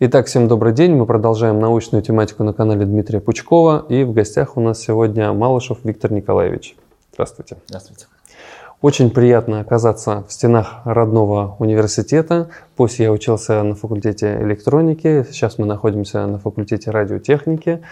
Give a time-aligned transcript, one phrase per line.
[0.00, 0.94] Итак, всем добрый день.
[0.94, 3.84] Мы продолжаем научную тематику на канале Дмитрия Пучкова.
[3.88, 6.76] И в гостях у нас сегодня Малышев Виктор Николаевич.
[7.12, 7.56] Здравствуйте.
[7.66, 8.06] Здравствуйте.
[8.80, 12.48] Очень приятно оказаться в стенах родного университета.
[12.76, 17.82] Пусть я учился на факультете электроники, сейчас мы находимся на факультете радиотехники.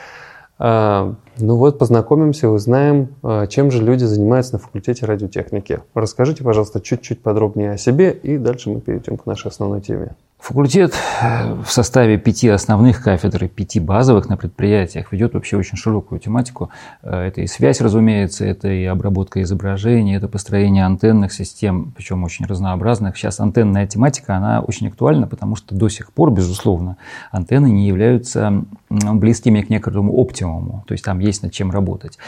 [1.39, 5.81] Ну вот, познакомимся, узнаем, а, чем же люди занимаются на факультете радиотехники.
[5.93, 10.13] Расскажите, пожалуйста, чуть-чуть подробнее о себе, и дальше мы перейдем к нашей основной теме.
[10.39, 15.77] Факультет э, в составе пяти основных кафедр и пяти базовых на предприятиях ведет вообще очень
[15.79, 16.71] широкую тематику.
[17.03, 22.45] Э, это и связь, разумеется, это и обработка изображений, это построение антенных систем, причем очень
[22.47, 23.17] разнообразных.
[23.17, 26.97] Сейчас антенная тематика, она очень актуальна, потому что до сих пор, безусловно,
[27.33, 32.19] антенны не являются близкими к некоторому оптимуму, то есть там есть над чем работать.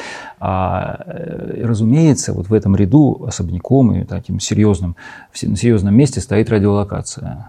[0.41, 4.97] А, э, разумеется, вот в этом ряду особняком и таким серьезным,
[5.43, 7.49] на серьезном месте стоит радиолокация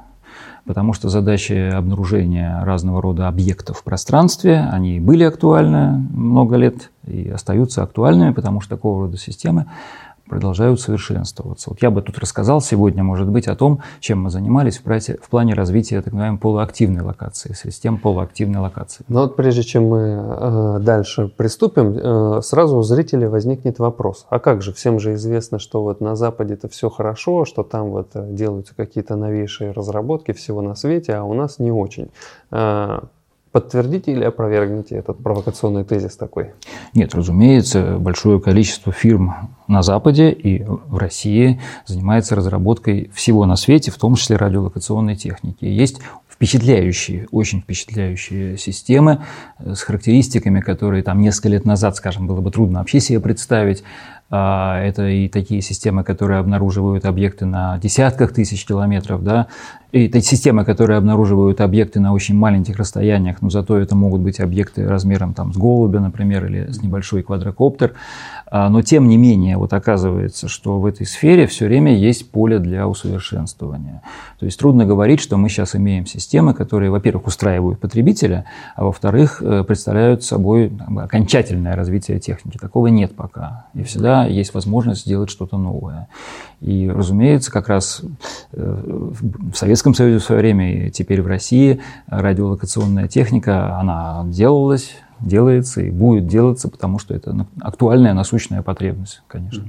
[0.66, 7.28] потому что задачи обнаружения разного рода объектов в пространстве, они были актуальны много лет и
[7.30, 9.66] остаются актуальными, потому что такого рода системы
[10.30, 11.72] продолжают совершенствоваться.
[11.72, 15.18] Вот я бы тут рассказал сегодня, может быть, о том, чем мы занимались в, прате,
[15.22, 19.04] в плане развития так называемой полуактивной локации, систем полуактивной локации.
[19.10, 24.26] Но вот прежде чем мы э, дальше приступим, э, сразу у зрителей возникнет вопрос.
[24.30, 24.72] А как же?
[24.72, 28.76] Всем же известно, что вот на Западе это все хорошо, что там вот э, делаются
[28.76, 32.10] какие-то новейшие разработки всего на свете, а у нас не очень.
[32.52, 33.00] Э,
[33.52, 36.52] Подтвердите или опровергните этот провокационный тезис такой?
[36.94, 43.90] Нет, разумеется, большое количество фирм на Западе и в России занимается разработкой всего на свете,
[43.90, 45.66] в том числе радиолокационной техники.
[45.66, 49.24] Есть впечатляющие, очень впечатляющие системы
[49.60, 53.84] с характеристиками, которые там несколько лет назад, скажем, было бы трудно вообще себе представить.
[54.32, 59.48] А, это и такие системы, которые обнаруживают объекты на десятках тысяч километров, да,
[59.92, 64.40] и это системы, которые обнаруживают объекты на очень маленьких расстояниях, но зато это могут быть
[64.40, 67.94] объекты размером там, с голубя, например, или с небольшой квадрокоптер.
[68.52, 72.60] А, но тем не менее, вот оказывается, что в этой сфере все время есть поле
[72.60, 74.02] для усовершенствования.
[74.40, 79.42] То есть трудно говорить, что мы сейчас имеем системы, которые, во-первых, устраивают потребителя, а во-вторых,
[79.42, 82.58] э, представляют собой окончательное развитие техники.
[82.58, 83.66] Такого нет пока.
[83.74, 86.08] И всегда есть возможность сделать что-то новое.
[86.62, 88.02] И, разумеется, как раз
[88.52, 91.82] э, в Советском Союзе в свое время и теперь в России.
[92.08, 94.92] Радиолокационная техника, она делалась,
[95.22, 99.64] делается и будет делаться, потому что это актуальная насущная потребность, конечно.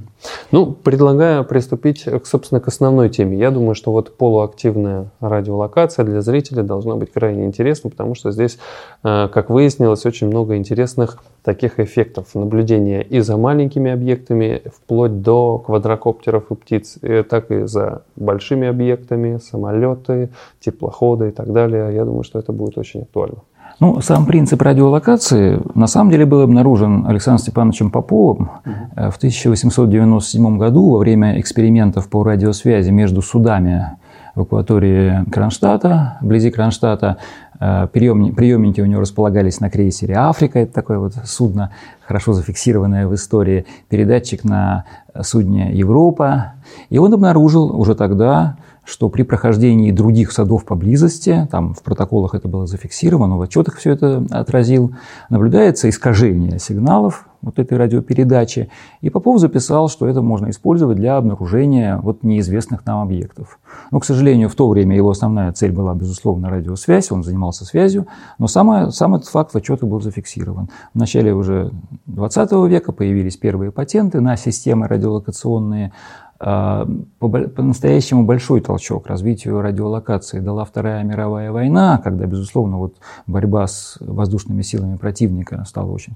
[0.51, 3.37] Ну, предлагаю приступить, собственно, к основной теме.
[3.37, 8.57] Я думаю, что вот полуактивная радиолокация для зрителя должна быть крайне интересна, потому что здесь,
[9.03, 15.57] э, как выяснилось, очень много интересных таких эффектов наблюдения и за маленькими объектами, вплоть до
[15.57, 20.29] квадрокоптеров и птиц, и так и за большими объектами, самолеты,
[20.59, 21.93] теплоходы и так далее.
[21.93, 23.37] Я думаю, что это будет очень актуально.
[23.81, 28.51] Ну, сам принцип радиолокации на самом деле был обнаружен Александром Степановичем Поповым
[28.95, 33.97] э, в 1897 году во время экспериментов по радиосвязи между судами
[34.35, 37.17] в акватории Кронштадта, вблизи Кронштадта.
[37.59, 40.59] Э, приемники у него располагались на крейсере «Африка».
[40.59, 41.71] Это такое вот судно,
[42.05, 43.65] хорошо зафиксированное в истории.
[43.89, 44.85] Передатчик на
[45.21, 46.53] судне «Европа».
[46.91, 52.47] И он обнаружил уже тогда что при прохождении других садов поблизости, там в протоколах это
[52.47, 54.95] было зафиксировано, в отчетах все это отразил,
[55.29, 58.69] наблюдается искажение сигналов вот этой радиопередачи.
[59.01, 63.59] И Попов записал, что это можно использовать для обнаружения вот неизвестных нам объектов.
[63.89, 68.07] Но, к сожалению, в то время его основная цель была, безусловно, радиосвязь, он занимался связью,
[68.37, 70.69] но сам, сам этот факт в отчетах был зафиксирован.
[70.93, 71.71] В начале уже
[72.05, 75.93] 20 века появились первые патенты на системы радиолокационные,
[76.41, 82.95] по-настоящему большой толчок развитию радиолокации дала Вторая мировая война, когда, безусловно, вот
[83.27, 86.15] борьба с воздушными силами противника стала очень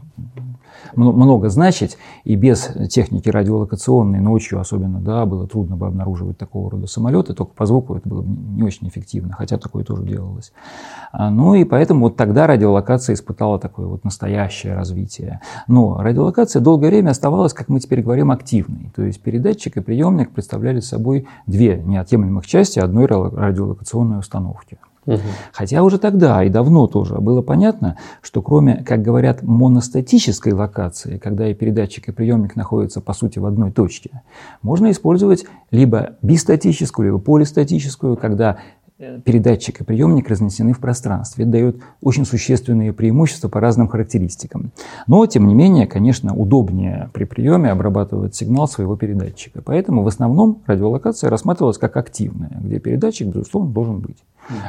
[0.96, 6.88] много значить, и без техники радиолокационной ночью особенно, да, было трудно бы обнаруживать такого рода
[6.88, 10.54] самолеты, только по звуку это было не очень эффективно, хотя такое тоже делалось.
[11.12, 15.42] А, ну и поэтому вот тогда радиолокация испытала такое вот настоящее развитие.
[15.68, 20.15] Но радиолокация долгое время оставалась, как мы теперь говорим, активной, то есть передатчик и прием
[20.16, 24.78] приемник представляли собой две неотъемлемых части одной радиолокационной установки.
[25.06, 25.20] Угу.
[25.52, 31.48] Хотя уже тогда и давно тоже было понятно, что кроме, как говорят, моностатической локации, когда
[31.48, 34.22] и передатчик, и приемник находятся по сути в одной точке,
[34.64, 38.58] можно использовать либо бистатическую, либо полистатическую, когда
[38.98, 41.44] передатчик и приемник разнесены в пространстве.
[41.44, 44.72] Это дает очень существенные преимущества по разным характеристикам.
[45.08, 49.62] Но, тем не менее, конечно, удобнее при приеме обрабатывать сигнал своего передатчика.
[49.62, 54.18] Поэтому в основном радиолокация рассматривалась как активная, где передатчик, безусловно, должен быть.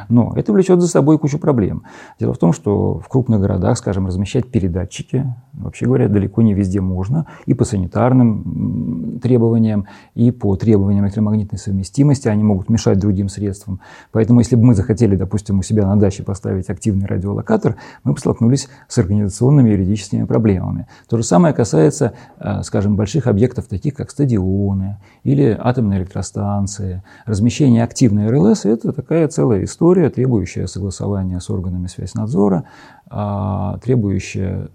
[0.09, 1.83] Но это влечет за собой кучу проблем.
[2.19, 6.81] Дело в том, что в крупных городах, скажем, размещать передатчики, вообще говоря, далеко не везде
[6.81, 7.25] можно.
[7.45, 13.79] И по санитарным требованиям, и по требованиям электромагнитной совместимости они могут мешать другим средствам.
[14.11, 18.19] Поэтому, если бы мы захотели, допустим, у себя на даче поставить активный радиолокатор, мы бы
[18.19, 20.87] столкнулись с организационными юридическими проблемами.
[21.09, 27.03] То же самое касается, э, скажем, больших объектов, таких как стадионы или атомные электростанции.
[27.25, 32.63] Размещение активной РЛС– это такая целая история, требующая согласования с органами связьнадзора,
[33.09, 34.69] а, требующая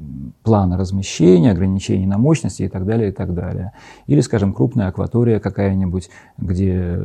[0.44, 3.72] плана размещения, ограничений на мощности и так далее, и так далее.
[4.06, 6.08] Или, скажем, крупная акватория какая-нибудь,
[6.38, 7.00] где,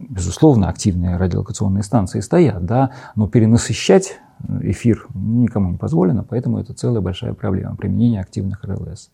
[0.00, 4.18] безусловно, активные радиолокационные станции стоят, да, но перенасыщать
[4.62, 9.10] эфир никому не позволено, поэтому это целая большая проблема применения активных РЛС.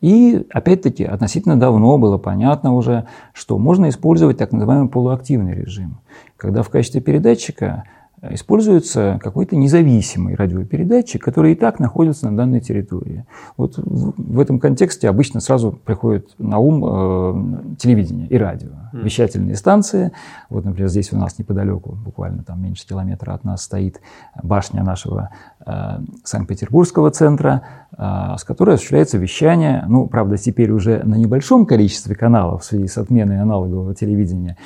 [0.00, 5.98] И, опять-таки, относительно давно было понятно уже, что можно использовать так называемый полуактивный режим,
[6.36, 7.84] когда в качестве передатчика
[8.30, 13.26] используется какой-то независимый радиопередатчик, который и так находится на данной территории.
[13.56, 18.70] Вот в этом контексте обычно сразу приходит на ум э, телевидение и радио,
[19.04, 20.12] вещательные станции.
[20.48, 24.00] Вот, например, здесь у нас неподалеку, буквально там меньше километра от нас стоит
[24.42, 25.30] башня нашего
[25.64, 27.62] э, Санкт-Петербургского центра,
[27.96, 32.88] э, с которой осуществляется вещание, ну, правда, теперь уже на небольшом количестве каналов в связи
[32.88, 34.56] с отменой аналогового телевидения,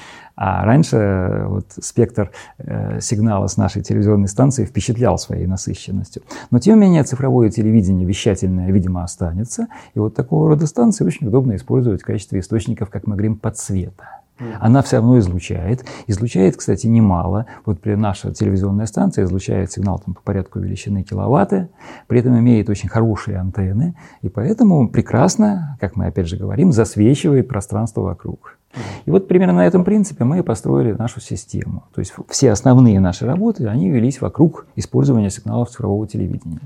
[0.42, 6.22] а раньше э, вот спектр э, сигнала с нашей телевизионной станции впечатлял своей насыщенностью.
[6.50, 9.66] Но тем не менее цифровое телевидение вещательное, видимо, останется.
[9.94, 14.19] И вот такого рода станции очень удобно использовать в качестве источников, как мы говорим, подсвета.
[14.60, 15.84] Она все равно излучает.
[16.06, 17.46] Излучает, кстати, немало.
[17.64, 21.69] Вот при наша телевизионная станция излучает сигнал там, по порядку величины киловатты,
[22.06, 27.48] при этом имеет очень хорошие антенны, и поэтому прекрасно, как мы опять же говорим, засвечивает
[27.48, 28.56] пространство вокруг.
[29.04, 31.84] И вот примерно на этом принципе мы и построили нашу систему.
[31.94, 36.60] То есть все основные наши работы, они велись вокруг использования сигналов цифрового телевидения.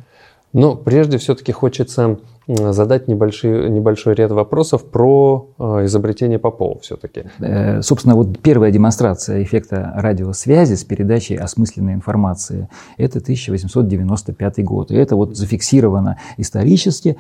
[0.53, 7.25] Но прежде все-таки хочется задать небольшой, небольшой ряд вопросов про э, изобретение Попова все-таки.
[7.39, 12.69] Э, собственно, вот первая демонстрация эффекта радиосвязи с передачей осмысленной информации–
[12.99, 14.91] это 1895 год.
[14.91, 17.17] И это вот зафиксировано исторически.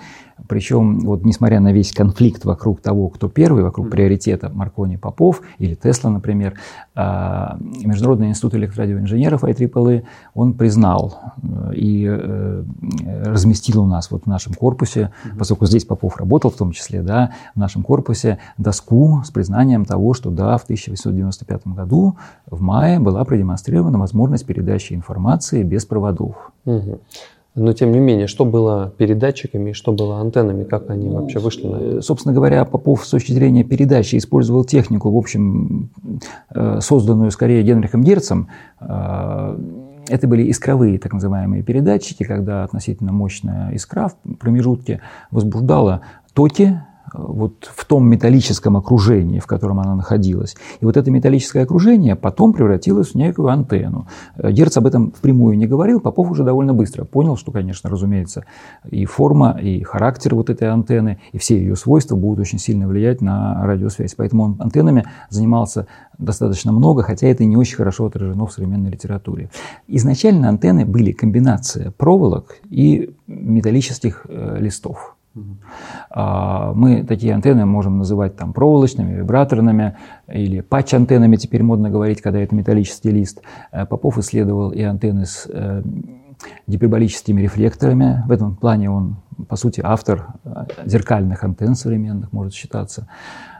[0.47, 5.75] Причем, вот, несмотря на весь конфликт вокруг того, кто первый, вокруг приоритета Маркони Попов или
[5.75, 6.55] Тесла, например,
[6.94, 7.00] э,
[7.82, 10.05] Международный институт электрорадиоинженеров IEEE,
[10.35, 12.11] он признал э, и
[13.25, 15.39] разместил у нас вот в нашем корпусе угу.
[15.39, 20.15] поскольку здесь Попов работал в том числе, да, в нашем корпусе, доску с признанием того,
[20.15, 22.17] что да, в 1895 году
[22.47, 26.53] в мае была продемонстрирована возможность передачи информации без проводов.
[26.65, 27.01] Угу.
[27.55, 31.69] Но тем не менее, что было передатчиками, что было антеннами, как они ну, вообще вышли
[31.69, 32.03] на это?
[32.03, 35.91] Собственно говоря, Попов с точки зрения передачи использовал технику, в общем,
[36.53, 38.49] э, созданную скорее Генрихом Герцем,
[38.81, 39.59] э,
[40.09, 46.03] это были искровые так называемые передатчики, когда относительно мощная искра в промежутке возбуждала
[46.35, 46.81] токи,
[47.15, 50.57] вот в том металлическом окружении, в котором она находилась.
[50.81, 54.07] И вот это металлическое окружение потом превратилось в некую антенну.
[54.37, 58.45] Герц об этом впрямую не говорил, Попов уже довольно быстро понял, что, конечно, разумеется,
[58.91, 63.21] и форма, и характер вот этой антенны, и все ее свойства будут очень сильно влиять
[63.21, 64.15] на радиосвязь.
[64.15, 65.87] Поэтому он антеннами занимался
[66.19, 69.51] достаточно много, хотя это не очень хорошо отражено в современной литературе.
[69.87, 75.14] Изначально антенны были комбинация проволок и металлических э, листов.
[76.10, 79.96] А, мы такие антенны можем называть там проволочными, вибраторными
[80.29, 83.43] или патч-антеннами, теперь модно говорить, когда это металлический лист.
[83.72, 85.82] Э, Попов исследовал и антенны с э,
[86.67, 88.22] гиперболическими рефлекторами.
[88.26, 89.17] В этом плане он,
[89.48, 93.08] по сути, автор э, зеркальных антенн современных, может считаться.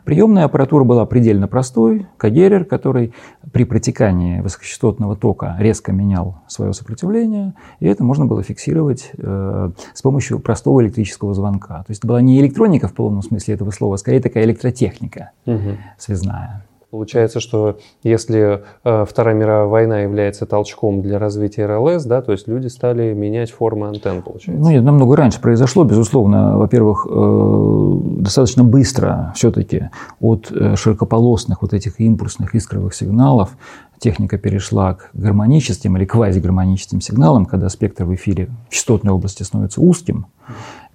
[0.05, 3.15] Приемная аппаратура была предельно простой, кагерер, который
[3.53, 10.03] при протекании высокочастотного тока резко менял свое сопротивление, и это можно было фиксировать э, с
[10.03, 11.79] помощью простого электрического звонка.
[11.79, 15.31] То есть это была не электроника в полном смысле этого слова, а скорее такая электротехника
[15.47, 15.79] угу.
[15.97, 16.65] связная.
[16.95, 22.47] Получается, что если э, Вторая мировая война является толчком для развития РЛС, да, то есть
[22.47, 24.63] люди стали менять формы антенн, получается.
[24.63, 26.57] Ну, нет, намного раньше произошло, безусловно.
[26.57, 33.57] Во-первых, э, достаточно быстро все-таки от э, широкополосных вот этих импульсных искровых сигналов
[33.99, 39.81] техника перешла к гармоническим или квазигармоническим сигналам, когда спектр в эфире в частотной области становится
[39.81, 40.27] узким.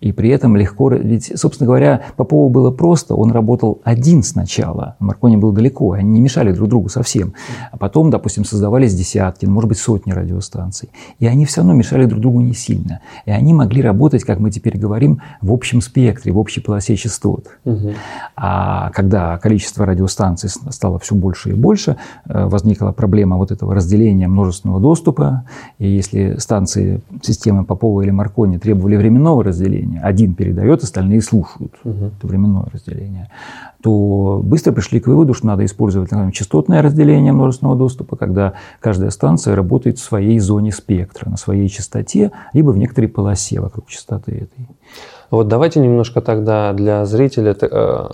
[0.01, 0.91] И при этом легко...
[0.91, 3.15] Ведь, собственно говоря, Попову было просто.
[3.15, 4.95] Он работал один сначала.
[4.99, 5.93] Маркони был далеко.
[5.93, 7.33] Они не мешали друг другу совсем.
[7.71, 10.89] А потом, допустим, создавались десятки, ну, может быть, сотни радиостанций.
[11.19, 13.01] И они все равно мешали друг другу не сильно.
[13.25, 17.47] И они могли работать, как мы теперь говорим, в общем спектре, в общей полосе частот.
[17.65, 17.91] Угу.
[18.35, 24.27] А когда количество радиостанций стало все больше и больше, э, возникла проблема вот этого разделения
[24.27, 25.43] множественного доступа.
[25.77, 32.05] И если станции системы Попова или Маркони требовали временного разделения, один передает, остальные слушают угу.
[32.05, 33.29] это временное разделение,
[33.81, 39.09] то быстро пришли к выводу, что надо использовать например, частотное разделение множественного доступа, когда каждая
[39.09, 44.31] станция работает в своей зоне спектра, на своей частоте, либо в некоторой полосе вокруг частоты
[44.31, 44.67] этой.
[45.31, 48.07] Вот давайте немножко тогда для зрителя э,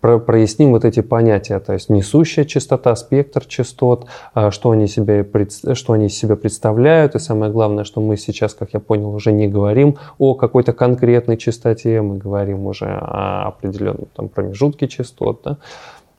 [0.00, 5.28] про, проясним вот эти понятия, то есть несущая частота, спектр частот, э, что они, себе,
[5.74, 9.32] что они из себя представляют, и самое главное, что мы сейчас, как я понял, уже
[9.32, 15.42] не говорим о какой-то конкретной частоте, мы говорим уже о определенном там, промежутке частот.
[15.44, 15.58] Да?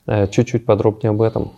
[0.07, 1.51] Э, чуть-чуть подробнее об этом.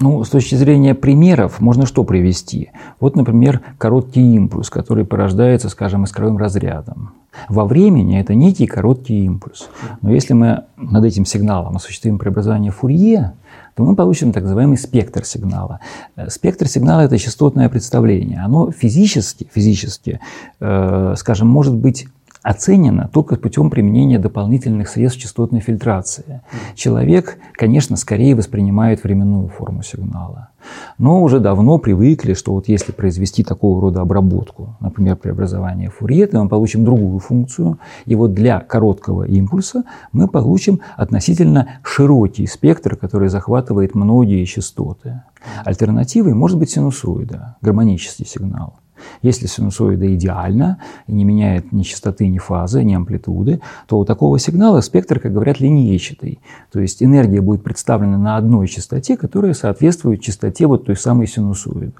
[0.00, 2.72] Ну, с точки зрения примеров, можно что привести?
[2.98, 7.12] Вот, например, короткий импульс, который порождается, скажем, искровым разрядом.
[7.48, 9.68] Во времени это некий короткий импульс.
[10.02, 13.34] Но если мы над этим сигналом осуществим преобразование Фурье,
[13.76, 15.80] то мы получим так называемый спектр сигнала.
[16.16, 18.40] Э, спектр сигнала– это частотное представление.
[18.40, 20.20] Оно физически, физически
[20.60, 22.06] э, скажем, может быть
[22.44, 26.42] оценено только путем применения дополнительных средств частотной фильтрации.
[26.76, 30.50] Человек, конечно, скорее воспринимает временную форму сигнала.
[30.98, 36.42] Но уже давно привыкли, что вот если произвести такого рода обработку, например, преобразование Фурье, то
[36.42, 37.78] мы получим другую функцию.
[38.04, 45.22] И вот для короткого импульса мы получим относительно широкий спектр, который захватывает многие частоты.
[45.64, 48.74] Альтернативой может быть синусоида, гармонический сигнал.
[49.22, 54.38] Если синусоида идеальна и не меняет ни частоты, ни фазы, ни амплитуды, то у такого
[54.38, 56.40] сигнала спектр, как говорят, линейчатый.
[56.72, 61.92] То есть энергия будет представлена на одной частоте, которая соответствует частоте вот той самой синусоиды.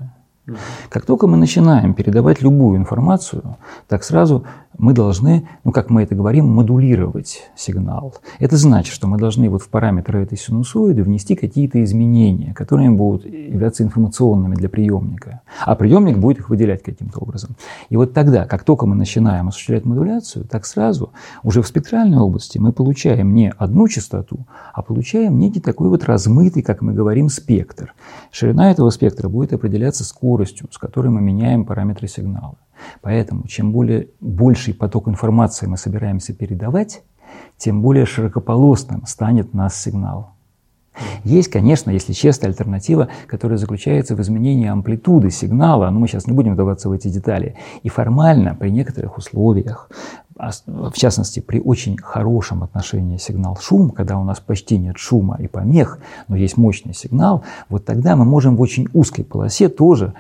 [0.90, 3.56] Как только мы начинаем передавать любую информацию,
[3.88, 4.44] так сразу
[4.78, 8.14] мы должны, ну как мы это говорим, модулировать сигнал.
[8.38, 13.26] Это значит, что мы должны вот в параметры этой синусоиды внести какие-то изменения, которые будут
[13.26, 15.42] являться информационными для приемника.
[15.64, 17.56] А приемник будет их выделять каким-то образом.
[17.88, 21.12] И вот тогда, как только мы начинаем осуществлять модуляцию, так сразу
[21.42, 26.62] уже в спектральной области мы получаем не одну частоту, а получаем некий такой вот размытый,
[26.62, 27.94] как мы говорим, спектр.
[28.30, 32.56] Ширина этого спектра будет определяться скоростью, с которой мы меняем параметры сигнала.
[33.02, 37.02] Поэтому чем более, больший поток информации мы собираемся передавать,
[37.56, 40.34] тем более широкополосным станет наш сигнал.
[41.24, 46.32] Есть, конечно, если честно, альтернатива, которая заключается в изменении амплитуды сигнала, но мы сейчас не
[46.32, 47.56] будем вдаваться в эти детали.
[47.82, 49.90] И формально, при некоторых условиях,
[50.36, 55.98] в частности, при очень хорошем отношении сигнал-шум, когда у нас почти нет шума и помех,
[56.28, 60.14] но есть мощный сигнал, вот тогда мы можем в очень узкой полосе тоже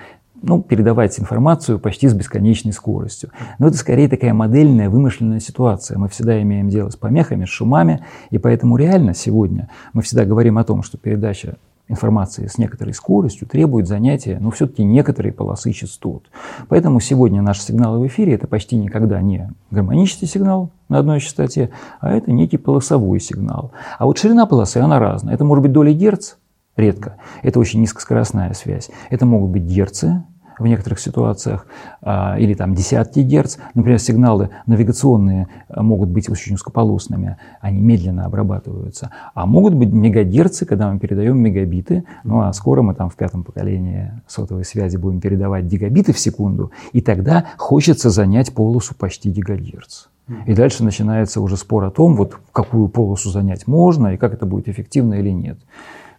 [0.46, 3.30] ну, передавать информацию почти с бесконечной скоростью.
[3.58, 5.98] Но это скорее такая модельная, вымышленная ситуация.
[5.98, 10.58] Мы всегда имеем дело с помехами, с шумами, и поэтому реально сегодня мы всегда говорим
[10.58, 11.56] о том, что передача
[11.88, 16.24] информации с некоторой скоростью требует занятия, ну, все-таки некоторые полосы частот.
[16.68, 21.70] Поэтому сегодня наши сигналы в эфире– это почти никогда не гармонический сигнал на одной частоте,
[22.00, 23.72] а это некий полосовой сигнал.
[23.98, 25.34] А вот ширина полосы, она разная.
[25.34, 26.34] Это может быть доля герц,
[26.76, 27.18] редко.
[27.42, 28.90] Это очень низкоскоростная связь.
[29.10, 30.22] Это могут быть герцы,
[30.58, 31.66] в некоторых ситуациях,
[32.02, 33.56] а, или там десятки герц.
[33.74, 39.10] Например, сигналы навигационные а, могут быть очень узкополосными, они медленно обрабатываются.
[39.34, 43.44] А могут быть мегагерцы, когда мы передаем мегабиты, ну а скоро мы там в пятом
[43.44, 50.06] поколении сотовой связи будем передавать гигабиты в секунду, и тогда хочется занять полосу почти гигагерц.
[50.46, 54.46] И дальше начинается уже спор о том, вот какую полосу занять можно и как это
[54.46, 55.58] будет эффективно или нет.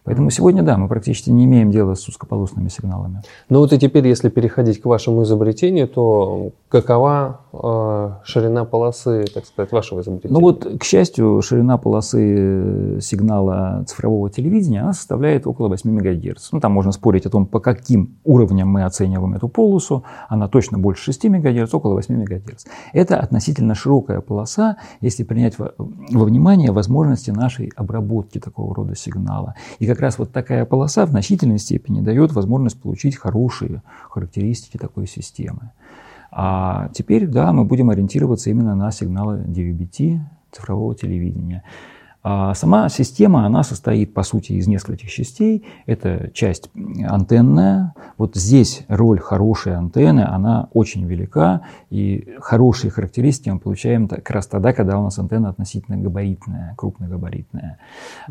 [0.05, 3.21] Поэтому сегодня, да, мы практически не имеем дела с узкополосными сигналами.
[3.50, 9.45] Ну вот и теперь, если переходить к вашему изобретению, то какова э, ширина полосы, так
[9.45, 10.31] сказать, вашего изобретения?
[10.33, 16.50] Ну вот, к счастью, ширина полосы сигнала цифрового телевидения, она составляет около 8 МГц.
[16.51, 20.03] Ну там можно спорить о том, по каким уровням мы оцениваем эту полосу.
[20.29, 22.65] Она точно больше 6 МГц, около 8 МГц.
[22.93, 29.55] Это относительно широкая полоса, если принять во, во внимание возможности нашей обработки такого рода сигнала.
[29.79, 35.08] И как раз вот такая полоса в значительной степени дает возможность получить хорошие характеристики такой
[35.08, 35.72] системы.
[36.32, 40.20] А теперь, да, мы будем ориентироваться именно на сигналы DVB-T
[40.52, 41.64] цифрового телевидения.
[42.27, 45.63] А сама система, она состоит, по сути, из нескольких частей.
[45.86, 46.72] Это часть
[47.08, 47.94] антенная.
[48.17, 51.62] Вот здесь роль хорошей антенны, она очень велика.
[51.91, 57.77] И хорошие характеристики мы получаем как раз тогда, когда у нас антенна относительно габаритная, крупногабаритная.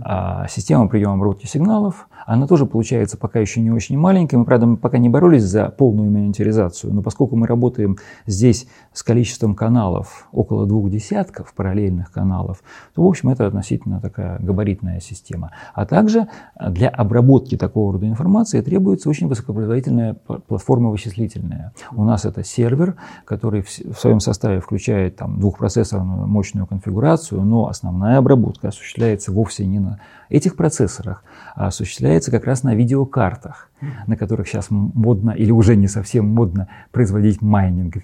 [0.03, 4.39] А система приема обработки сигналов, она тоже получается пока еще не очень маленькая.
[4.39, 9.05] Мы, правда, мы пока не боролись за полную миниатюризацию, но поскольку мы работаем здесь с
[9.05, 12.61] количеством каналов около двух десятков, параллельных каналов,
[12.97, 15.51] то, в общем, это относительно действительно такая габаритная система.
[15.75, 16.29] А также
[16.61, 21.73] для обработки такого рода информации требуется очень высокопроизводительная платформа вычислительная.
[21.93, 28.19] У нас это сервер, который в своем составе включает там, двухпроцессорную мощную конфигурацию, но основная
[28.19, 31.23] обработка осуществляется вовсе не на этих процессорах,
[31.55, 33.71] а осуществляется как раз на видеокартах,
[34.07, 37.97] на которых сейчас модно или уже не совсем модно производить майнинг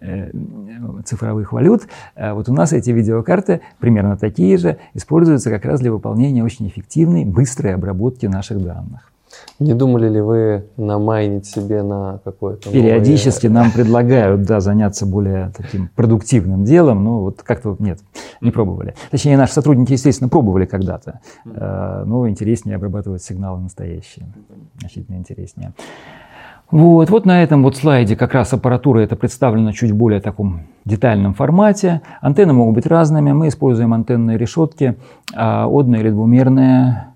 [0.00, 0.30] э,
[1.04, 1.82] цифровых валют.
[2.14, 6.68] А вот у нас эти видеокарты примерно такие же используются как раз для выполнения очень
[6.68, 9.12] эффективной, быстрой обработки наших данных.
[9.58, 13.62] Не думали ли вы намайнить себе на какое-то Периодически новое...
[13.62, 18.00] нам предлагают, да, заняться более таким продуктивным делом, но вот как-то нет,
[18.40, 18.94] не пробовали.
[19.10, 24.26] Точнее, наши сотрудники, естественно, пробовали когда-то, э, но интереснее обрабатывать сигналы настоящие,
[24.78, 25.72] значительно интереснее.
[26.70, 31.32] Вот, вот на этом вот слайде как раз аппаратура это представлена чуть более таком детальном
[31.34, 32.02] формате.
[32.20, 33.32] Антенны могут быть разными.
[33.32, 34.96] Мы используем антенные решетки,
[35.34, 37.08] а, одно- или двумерные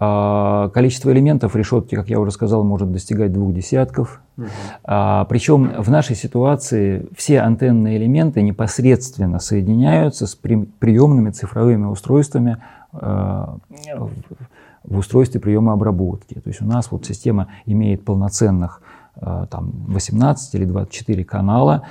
[0.00, 4.20] а, количество элементов решетки, как я уже сказал, может достигать двух десятков.
[4.36, 4.46] Угу.
[4.84, 12.58] Причем в нашей ситуации все антенные элементы непосредственно соединяются с приемными цифровыми устройствами
[12.92, 13.56] а,
[14.84, 16.34] в устройстве приема обработки.
[16.34, 18.80] То есть у нас вот система имеет полноценных
[19.20, 21.82] там, 18 или 24 канала,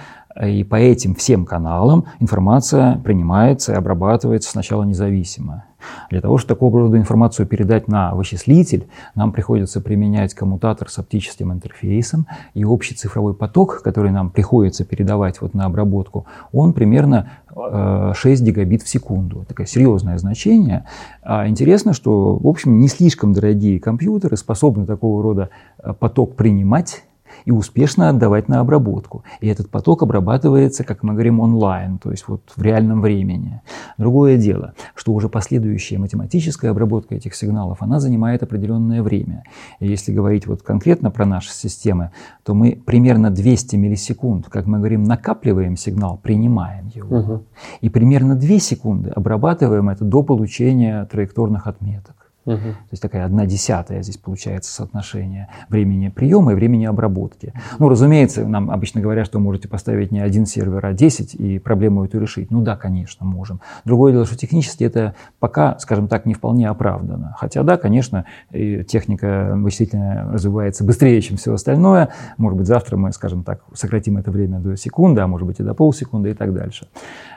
[0.42, 5.66] и по этим всем каналам информация принимается и обрабатывается сначала независимо.
[6.10, 11.54] Для того, чтобы такого рода информацию передать на вычислитель, нам приходится применять коммутатор с оптическим
[11.54, 18.26] интерфейсом, и общий цифровой поток, который нам приходится передавать вот на обработку, он примерно 6
[18.26, 19.46] э, гигабит в секунду.
[19.48, 20.86] Такое серьезное значение.
[21.22, 27.04] А интересно, что, в общем, не слишком дорогие компьютеры способны такого рода э, поток принимать,
[27.48, 29.24] и успешно отдавать на обработку.
[29.40, 33.62] И этот поток обрабатывается, как мы говорим, онлайн, то есть вот в реальном времени.
[33.98, 39.44] Другое дело, что уже последующая математическая обработка этих сигналов, она занимает определенное время.
[39.80, 42.12] И если говорить вот конкретно про наши системы,
[42.44, 47.18] то мы примерно 200 миллисекунд, как мы говорим, накапливаем сигнал, принимаем его.
[47.18, 47.44] Угу.
[47.80, 52.27] И примерно 2 секунды обрабатываем это до получения траекторных отметок.
[52.48, 52.56] Угу.
[52.56, 57.54] То есть такая одна десятая здесь получается соотношение времени приема и времени обработки.
[57.78, 62.06] Ну, разумеется, нам обычно говорят, что можете поставить не один сервер, а 10 и проблему
[62.06, 62.50] эту решить.
[62.50, 63.60] Ну да, конечно, можем.
[63.84, 67.36] Другое дело, что технически это пока, скажем так, не вполне оправдано.
[67.38, 72.10] Хотя да, конечно, техника вычислительная развивается быстрее, чем все остальное.
[72.38, 75.64] Может быть, завтра мы, скажем так, сократим это время до секунды, а может быть и
[75.64, 76.88] до полсекунды и так дальше.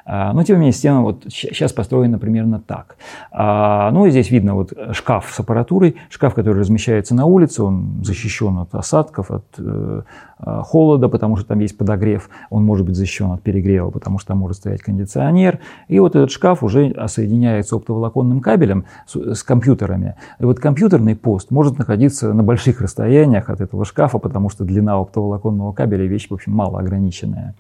[0.05, 2.97] А, но, тем не менее, система вот сейчас построена примерно так.
[3.31, 8.03] А, ну, и здесь видно вот шкаф с аппаратурой, шкаф, который размещается на улице, он
[8.03, 10.03] защищен от осадков, от э,
[10.39, 14.29] а, холода, потому что там есть подогрев, он может быть защищен от перегрева, потому что
[14.29, 15.59] там может стоять кондиционер.
[15.89, 20.17] И вот этот шкаф уже соединяется оптоволоконным кабелем с, с компьютерами.
[20.39, 24.95] И вот компьютерный пост может находиться на больших расстояниях от этого шкафа, потому что длина
[24.95, 27.55] оптоволоконного кабеля вещь, в общем, мало ограниченная.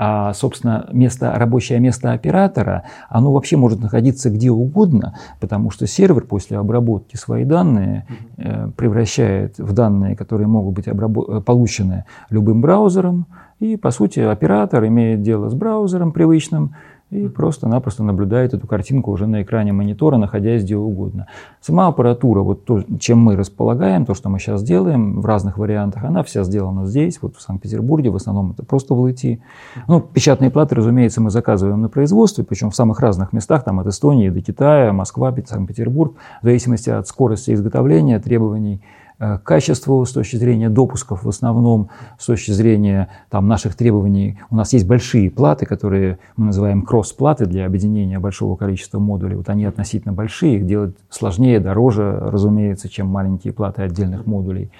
[0.00, 6.24] А, собственно, место, рабочее место оператора, оно вообще может находиться где угодно, потому что сервер
[6.24, 8.06] после обработки свои данные
[8.36, 13.26] э, превращает в данные, которые могут быть обработ- получены любым браузером,
[13.58, 16.76] и, по сути, оператор имеет дело с браузером привычным,
[17.10, 21.26] и просто-напросто наблюдает эту картинку уже на экране монитора, находясь где угодно.
[21.60, 26.04] Сама аппаратура, вот то, чем мы располагаем, то, что мы сейчас делаем в разных вариантах,
[26.04, 29.40] она вся сделана здесь, вот в Санкт-Петербурге, в основном это просто в ЛТ.
[29.86, 33.86] Ну, печатные платы, разумеется, мы заказываем на производстве, причем в самых разных местах, там от
[33.86, 38.82] Эстонии до Китая, Москва, Санкт-Петербург, в зависимости от скорости изготовления, требований
[39.20, 44.38] Э, качеству, с точки зрения допусков в основном, с точки зрения там, наших требований.
[44.48, 49.34] У нас есть большие платы, которые мы называем кросс-платы для объединения большого количества модулей.
[49.34, 54.70] Вот они относительно большие, их делать сложнее, дороже, разумеется, чем маленькие платы отдельных модулей.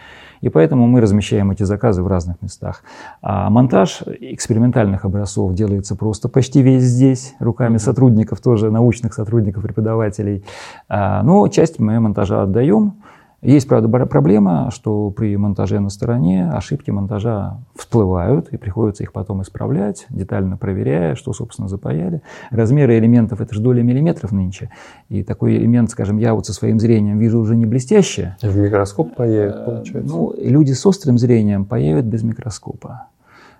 [0.40, 2.84] И поэтому мы размещаем эти заказы в разных местах.
[3.20, 10.44] А монтаж экспериментальных образцов делается просто почти весь здесь, руками сотрудников, тоже научных сотрудников, преподавателей.
[10.88, 13.02] А, но часть мы монтажа отдаем.
[13.40, 19.42] Есть, правда, проблема, что при монтаже на стороне ошибки монтажа всплывают, и приходится их потом
[19.42, 22.22] исправлять, детально проверяя, что, собственно, запаяли.
[22.50, 24.70] Размеры элементов– это же доля миллиметров нынче.
[25.08, 28.36] И такой элемент, скажем, я вот со своим зрением вижу уже не блестяще.
[28.42, 30.12] В микроскоп появит, э, получается?
[30.12, 33.06] Ну, люди с острым зрением появят без микроскопа.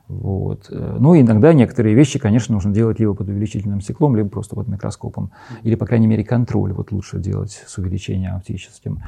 [0.09, 0.71] Вот.
[0.71, 4.67] Э, ну, иногда некоторые вещи, конечно, нужно делать либо под увеличительным стеклом, либо просто под
[4.67, 5.31] микроскопом.
[5.63, 9.03] Или, по крайней мере, контроль вот лучше делать с увеличением оптическим.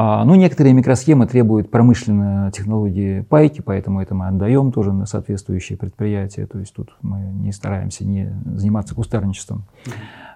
[0.00, 5.76] А, ну, некоторые микросхемы требуют промышленной технологии пайки, поэтому это мы отдаем тоже на соответствующие
[5.76, 6.46] предприятия.
[6.46, 9.64] То есть тут мы не стараемся не заниматься кустарничеством.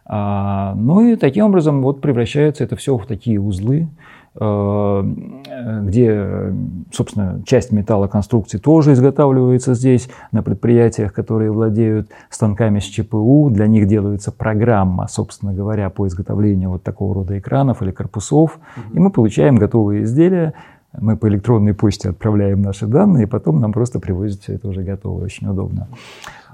[0.05, 3.89] А, ну и таким образом вот превращается это все в такие узлы,
[4.35, 6.27] где,
[6.91, 13.51] собственно, часть металлоконструкции тоже изготавливается здесь, на предприятиях, которые владеют станками с ЧПУ.
[13.51, 18.59] Для них делается программа, собственно говоря, по изготовлению вот такого рода экранов или корпусов.
[18.95, 20.55] И мы получаем готовые изделия,
[21.01, 24.83] мы по электронной почте отправляем наши данные, и потом нам просто привозят все это уже
[24.83, 25.89] готовое, очень удобно.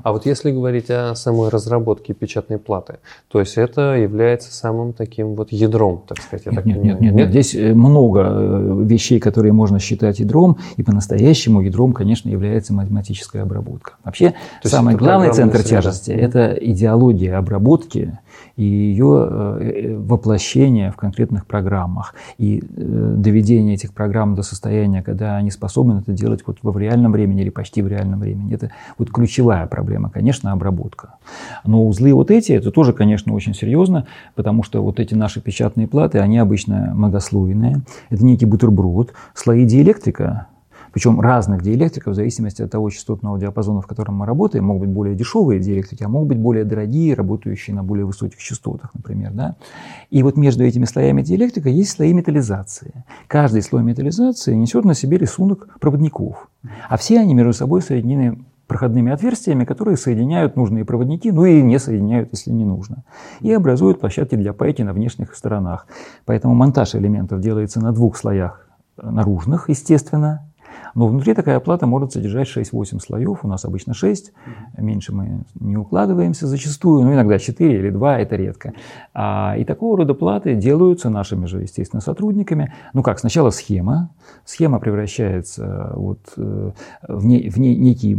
[0.02, 2.98] А вот если говорить о самой разработке печатной платы,
[3.28, 6.82] то есть это является самым таким вот ядром, так сказать, я нет, так нет?
[6.82, 11.92] Нет, нет, нет, здесь э, много э, вещей, которые можно считать ядром, и по-настоящему ядром,
[11.92, 13.94] конечно, является математическая обработка.
[14.04, 15.82] Вообще, самый главный центр среда.
[15.82, 18.18] тяжести– это идеология обработки
[18.56, 25.50] и ее э, воплощение в конкретных программах, и доведение этих программ до состояния, когда они
[25.50, 28.54] способны это делать вот во в реальном времени или почти в реальном времени.
[28.54, 31.14] Это вот ключевая проблема, конечно, обработка.
[31.64, 35.88] Но узлы вот эти, это тоже, конечно, очень серьезно, потому что вот эти наши печатные
[35.88, 37.82] платы, они обычно многослойные.
[38.10, 39.12] Это некий бутерброд.
[39.34, 40.46] Слои диэлектрика,
[40.92, 44.90] причем разных диэлектриков в зависимости от того частотного диапазона, в котором мы работаем, могут быть
[44.90, 49.32] более дешевые диэлектрики, а могут быть более дорогие, работающие на более высоких частотах, например.
[49.32, 49.56] Да?
[50.10, 53.04] И вот между этими слоями диэлектрика есть слои металлизации.
[53.26, 56.48] Каждый слой металлизации несет на себе рисунок проводников,
[56.88, 61.78] а все они между собой соединены проходными отверстиями, которые соединяют нужные проводники, ну и не
[61.78, 63.02] соединяют, если не нужно.
[63.40, 65.86] И образуют площадки для пайки на внешних сторонах.
[66.26, 68.68] Поэтому монтаж элементов делается на двух слоях
[69.02, 70.47] наружных, естественно,
[70.98, 74.32] но внутри такая плата может содержать 6-8 слоев, у нас обычно 6,
[74.78, 78.72] меньше мы не укладываемся зачастую, но иногда 4 или 2, это редко.
[79.14, 82.74] А, и такого рода платы делаются нашими же, естественно, сотрудниками.
[82.94, 84.10] Ну как, сначала схема,
[84.44, 86.72] схема превращается вот э,
[87.06, 88.18] в, не, в не, некий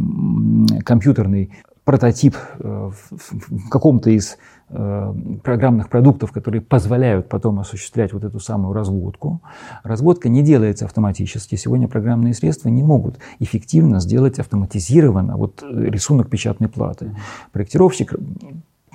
[0.83, 1.51] компьютерный
[1.83, 8.73] прототип э, в каком-то из Э, программных продуктов, которые позволяют потом осуществлять вот эту самую
[8.73, 9.41] разводку.
[9.83, 11.55] Разводка не делается автоматически.
[11.55, 17.15] Сегодня программные средства не могут эффективно сделать автоматизированно вот рисунок печатной платы.
[17.51, 18.13] Проектировщик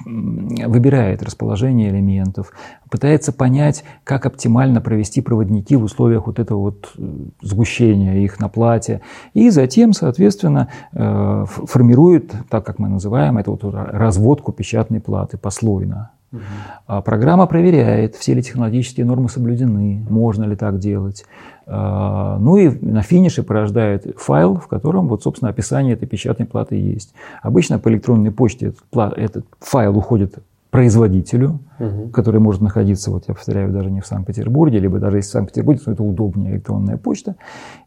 [0.05, 2.53] выбирает расположение элементов,
[2.91, 7.03] пытается понять, как оптимально провести проводники в условиях вот этого вот э,
[7.43, 9.01] сгущения их на плате.
[9.33, 16.11] И затем, соответственно, э, формирует, так как мы называем это вот разводку печатной платы послойно.
[16.35, 17.03] Угу.
[17.03, 21.25] Программа проверяет, все ли технологические нормы соблюдены, можно ли так делать.
[21.67, 26.77] А, ну и на финише порождает файл, в котором вот, собственно, описание этой печатной платы
[26.77, 27.15] есть.
[27.43, 30.39] Обычно по электронной почте этот, этот файл уходит
[30.71, 32.09] производителю, угу.
[32.09, 35.81] который может находиться, вот я повторяю, даже не в Санкт-Петербурге, либо даже если в Санкт-Петербурге,
[35.85, 37.37] то это удобнее электронная почта.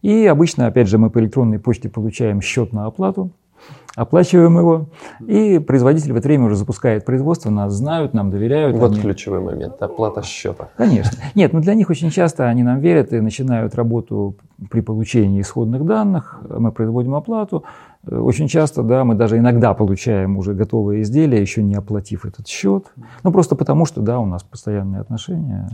[0.02, 3.32] И обычно, опять же, мы по электронной почте получаем счет на оплату,
[3.96, 4.90] оплачиваем его,
[5.26, 8.78] и производитель в это время уже запускает производство, нас знают, нам доверяют.
[8.78, 9.02] Вот они...
[9.02, 10.70] ключевой момент, оплата счета.
[10.78, 11.18] Конечно.
[11.34, 14.36] Нет, но для них очень часто они нам верят и начинают работу
[14.70, 17.64] при получении исходных данных, мы производим оплату.
[18.10, 22.86] Очень часто, да, мы даже иногда получаем уже готовые изделия, еще не оплатив этот счет.
[23.24, 25.70] Ну, просто потому что, да, у нас постоянные отношения.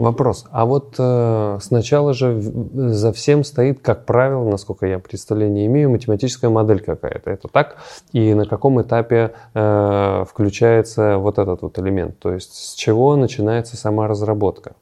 [0.00, 0.46] Вопрос.
[0.50, 6.50] А вот э, сначала же за всем стоит, как правило, насколько я представление имею, математическая
[6.50, 7.30] модель какая-то.
[7.30, 7.76] Это так?
[8.12, 12.18] И на каком этапе э, включается вот этот вот элемент?
[12.18, 14.72] То есть с чего начинается сама разработка?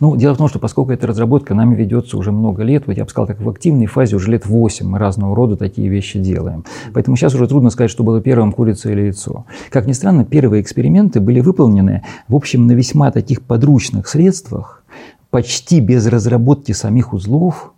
[0.00, 3.04] Ну, дело в том, что поскольку эта разработка нами ведется уже много лет, вот я
[3.04, 6.64] бы сказал, так в активной фазе уже лет 8 мы разного рода такие вещи делаем.
[6.94, 9.44] Поэтому сейчас уже трудно сказать, что было первым курица или яйцо.
[9.70, 14.84] Как ни странно, первые эксперименты были выполнены, в общем, на весьма таких подручных средствах,
[15.30, 17.72] почти без разработки самих узлов,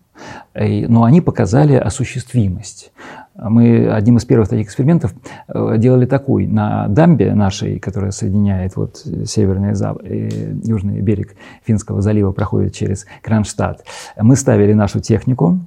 [0.55, 2.93] но они показали осуществимость.
[3.43, 5.15] Мы одним из первых таких экспериментов
[5.49, 6.47] э, делали такой.
[6.47, 9.73] На дамбе нашей, которая соединяет вот северный
[10.05, 13.85] и южный берег Финского залива, проходит через Кронштадт,
[14.21, 15.59] мы ставили нашу технику,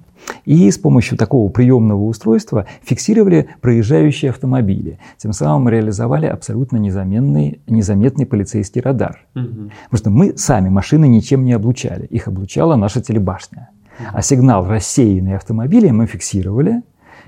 [0.46, 5.00] и с помощью такого приемного устройства фиксировали проезжающие автомобили.
[5.18, 9.26] Тем самым реализовали абсолютно незаметный, незаметный полицейский радар.
[9.36, 9.72] Угу.
[9.90, 12.06] Потому что мы сами машины ничем не облучали.
[12.06, 13.70] Их облучала наша телебашня.
[14.12, 16.82] А сигнал рассеянный автомобиля мы фиксировали,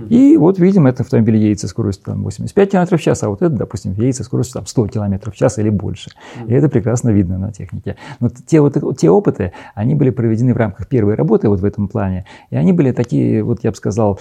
[0.09, 3.41] И вот видим, это автомобиль едет со скоростью там, 85 км в час, а вот
[3.41, 6.11] это, допустим, едет со скоростью там, 100 км в час или больше.
[6.47, 7.95] И это прекрасно видно на технике.
[8.19, 11.87] Но те, вот, те опыты, они были проведены в рамках первой работы вот в этом
[11.87, 14.19] плане, и они были такие, вот я бы сказал,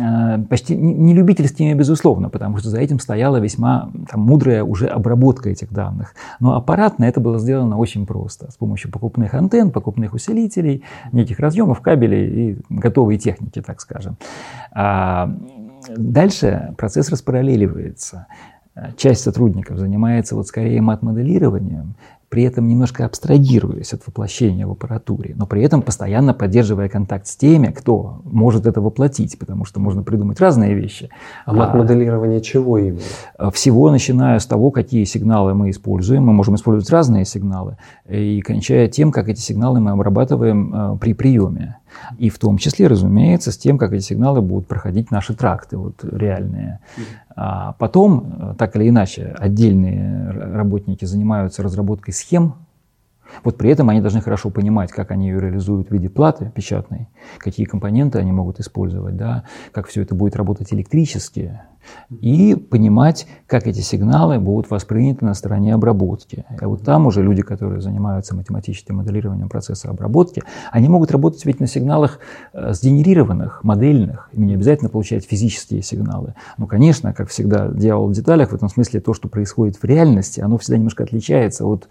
[0.00, 5.50] а, почти не любительскими, безусловно, потому что за этим стояла весьма там, мудрая уже обработка
[5.50, 6.14] этих данных.
[6.40, 11.80] Но аппаратно это было сделано очень просто, с помощью покупных антенн, покупных усилителей, неких разъемов,
[11.80, 14.16] кабелей и готовой техники, так скажем.
[14.82, 15.30] А
[15.94, 18.26] дальше процесс распараллеливается.
[18.96, 21.96] Часть сотрудников занимается вот скорее мат-моделированием,
[22.30, 27.36] при этом немножко абстрагируясь от воплощения в аппаратуре, но при этом постоянно поддерживая контакт с
[27.36, 31.10] теми, кто может это воплотить, потому что можно придумать разные вещи.
[31.44, 33.50] А мат-моделирование чего именно?
[33.52, 36.24] Всего, начиная с того, какие сигналы мы используем.
[36.24, 37.76] Мы можем использовать разные сигналы,
[38.08, 41.79] и кончая тем, как эти сигналы мы обрабатываем э, при приеме.
[42.18, 46.04] И в том числе, разумеется, с тем, как эти сигналы будут проходить наши тракты вот,
[46.04, 46.80] реальные.
[47.36, 52.54] А потом, э, так или иначе, отдельные работники занимаются разработкой схем
[53.44, 57.08] вот при этом они должны хорошо понимать, как они ее реализуют в виде платы печатной,
[57.38, 61.60] какие компоненты они могут использовать, да, как все это будет работать электрически,
[62.20, 66.44] и понимать, как эти сигналы будут восприняты на стороне обработки.
[66.60, 71.60] И вот там уже люди, которые занимаются математическим моделированием процесса обработки, они могут работать ведь
[71.60, 72.18] на сигналах
[72.52, 76.34] э, сгенерированных, модельных, им не обязательно получать физические сигналы.
[76.58, 80.40] Но, конечно, как всегда, дьявол в деталях, в этом смысле то, что происходит в реальности,
[80.40, 81.88] оно всегда немножко отличается от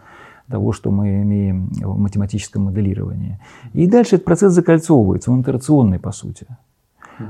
[0.49, 3.39] того, что мы имеем в математическом моделировании.
[3.73, 6.47] И дальше этот процесс закольцовывается, он итерационный по сути.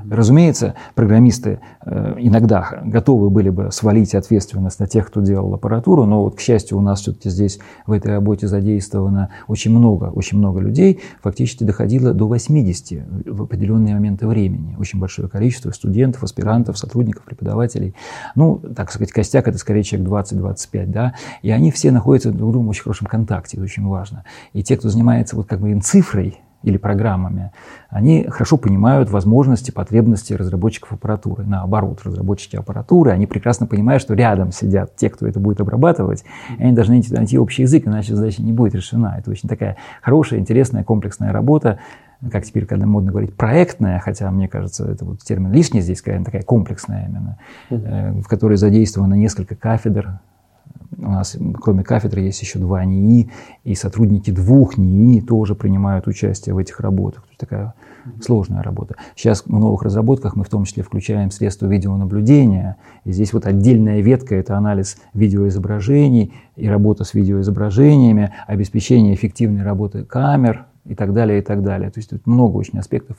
[0.09, 6.23] Разумеется, программисты э, иногда готовы были бы свалить ответственность на тех, кто делал аппаратуру, но
[6.23, 10.59] вот, к счастью, у нас все-таки здесь в этой работе задействовано очень много, очень много
[10.59, 14.75] людей, фактически доходило до 80 в определенные моменты времени.
[14.79, 17.95] Очень большое количество студентов, аспирантов, сотрудников, преподавателей.
[18.35, 22.53] Ну, так сказать, костяк это скорее человек 20-25, да, и они все находятся друг с
[22.53, 24.23] другом в очень хорошем контакте, это очень важно.
[24.53, 27.51] И те, кто занимается вот как бы цифрой, или программами,
[27.89, 31.45] они хорошо понимают возможности, потребности разработчиков аппаратуры.
[31.45, 36.23] Наоборот, разработчики аппаратуры, они прекрасно понимают, что рядом сидят те, кто это будет обрабатывать,
[36.57, 39.15] и они должны найти общий язык, иначе задача не будет решена.
[39.17, 41.79] Это очень такая хорошая, интересная, комплексная работа,
[42.31, 46.23] как теперь, когда модно говорить, проектная, хотя мне кажется, это вот термин лишний здесь, какая
[46.23, 47.37] такая комплексная именно,
[47.69, 48.21] mm-hmm.
[48.21, 50.19] в которой задействовано несколько кафедр,
[50.97, 53.29] у нас, кроме кафедры, есть еще два НИИ,
[53.63, 57.23] и сотрудники двух НИИ тоже принимают участие в этих работах.
[57.23, 57.73] То есть такая
[58.21, 58.95] сложная работа.
[59.15, 62.77] Сейчас в новых разработках мы в том числе включаем средства видеонаблюдения.
[63.05, 70.03] И здесь вот отдельная ветка– это анализ видеоизображений и работа с видеоизображениями, обеспечение эффективной работы
[70.03, 71.91] камер и так далее, и так далее.
[71.91, 73.17] То есть тут много очень аспектов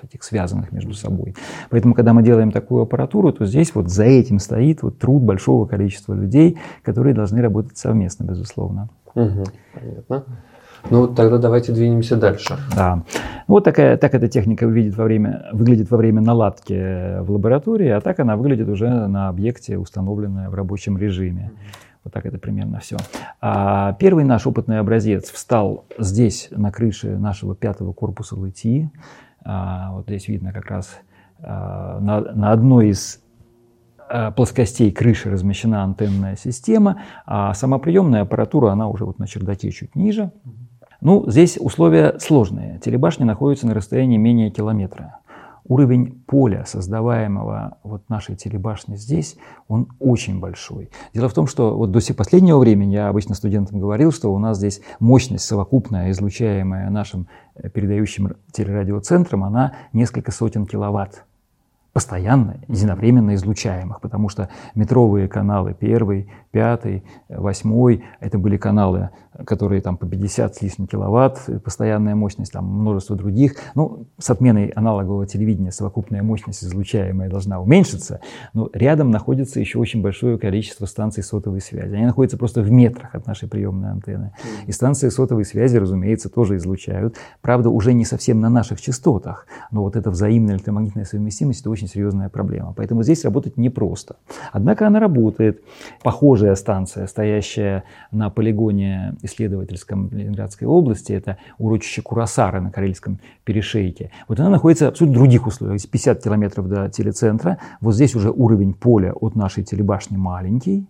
[0.00, 1.34] таких связанных между собой.
[1.70, 5.66] Поэтому, когда мы делаем такую аппаратуру, то здесь вот за этим стоит вот труд большого
[5.66, 8.88] количества людей, которые должны работать совместно, безусловно.
[9.14, 10.24] Угу, понятно.
[10.90, 12.56] Ну, тогда давайте двинемся дальше.
[12.74, 13.02] Да.
[13.46, 18.00] Вот такая, так эта техника выглядит во время, выглядит во время наладки в лаборатории, а
[18.00, 21.50] так она выглядит уже на объекте, установленная в рабочем режиме.
[22.04, 22.96] Вот так это примерно все.
[23.40, 28.90] А первый наш опытный образец встал здесь, на крыше нашего пятого корпуса ЛТИ.
[29.50, 31.00] А, вот здесь видно как раз
[31.40, 33.22] а, на, на одной из
[34.10, 39.70] а, плоскостей крыши размещена антенная система, а сама приемная аппаратура, она уже вот на чердаке
[39.70, 40.32] чуть ниже.
[41.00, 42.78] Ну, здесь условия сложные.
[42.80, 45.20] Телебашня находится на расстоянии менее километра
[45.68, 49.36] уровень поля, создаваемого вот нашей телебашни здесь,
[49.68, 50.90] он очень большой.
[51.14, 54.56] Дело в том, что вот до последнего времени я обычно студентам говорил, что у нас
[54.56, 61.24] здесь мощность совокупная, излучаемая нашим э, передающим телерадиоцентром, она несколько сотен киловатт
[61.92, 69.10] постоянно, единовременно излучаемых, потому что метровые каналы первый, пятый, восьмой, это были каналы
[69.46, 73.54] которые там по 50 с лишним киловатт, постоянная мощность, там множество других.
[73.74, 78.20] Ну, с отменой аналогового телевидения совокупная мощность излучаемая должна уменьшиться,
[78.52, 81.94] но рядом находится еще очень большое количество станций сотовой связи.
[81.94, 84.32] Они находятся просто в метрах от нашей приемной антенны.
[84.66, 87.16] И станции сотовой связи, разумеется, тоже излучают.
[87.40, 91.88] Правда, уже не совсем на наших частотах, но вот эта взаимная электромагнитная совместимость– это очень
[91.88, 92.72] серьезная проблема.
[92.76, 94.16] Поэтому здесь работать непросто.
[94.52, 95.62] Однако она работает.
[96.48, 104.10] Похожая станция, стоящая на полигоне исследовательском Ленинградской области, это урочище Курасара на Карельском перешейке.
[104.28, 107.58] Вот она находится в абсолютно других условиях, 50 километров до телецентра.
[107.82, 110.86] Вот здесь уже уровень поля от нашей телебашни маленький.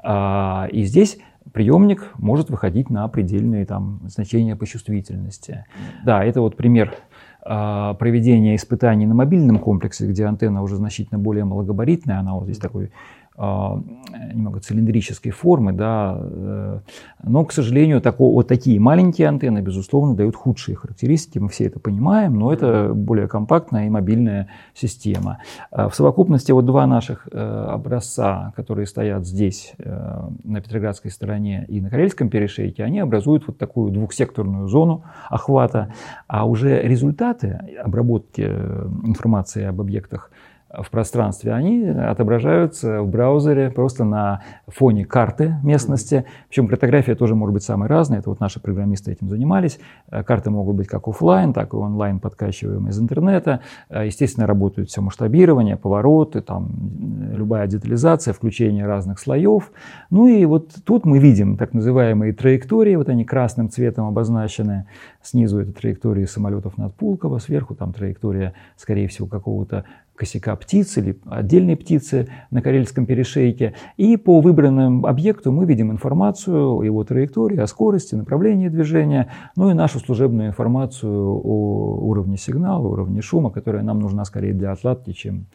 [0.00, 1.18] А, и здесь
[1.52, 5.64] приемник может выходить на предельные там, значения по чувствительности.
[6.04, 6.94] Да, это вот пример
[7.42, 12.58] а, проведения испытаний на мобильном комплексе, где антенна уже значительно более малогабаритная, она вот здесь
[12.58, 12.92] такой
[13.40, 16.80] немного цилиндрической формы, да, э,
[17.22, 21.80] но, к сожалению, такого, вот такие маленькие антенны, безусловно, дают худшие характеристики, мы все это
[21.80, 25.38] понимаем, но это более компактная и мобильная система.
[25.70, 31.64] А в совокупности вот два наших э, образца, которые стоят здесь, э, на Петроградской стороне
[31.68, 35.94] и на Карельском перешейке, они образуют вот такую двухсекторную зону охвата,
[36.26, 40.30] а уже результаты обработки информации об объектах
[40.72, 46.24] в пространстве, они отображаются в браузере просто на фоне карты местности.
[46.48, 48.20] Причем картография тоже может быть самой разной.
[48.20, 49.80] Это вот наши программисты этим занимались.
[50.10, 53.60] Э, карты могут быть как офлайн, так и онлайн подкачиваемые из интернета.
[53.88, 56.68] Э, естественно, работают все масштабирование, повороты, там,
[57.32, 59.72] любая детализация, включение разных слоев.
[60.10, 64.86] Ну и вот тут мы видим так называемые траектории, вот они красным цветом обозначены.
[65.20, 69.84] Снизу это траектории самолетов над Пулково, сверху там траектория, скорее всего, какого-то
[70.20, 73.72] косяка птиц или отдельной птицы на Карельском перешейке.
[73.96, 79.70] И по выбранному объекту мы видим информацию о его траектории, о скорости, направлении движения, ну
[79.70, 85.12] и нашу служебную информацию о уровне сигнала, уровне шума, которая нам нужна скорее для отладки,
[85.12, 85.46] чем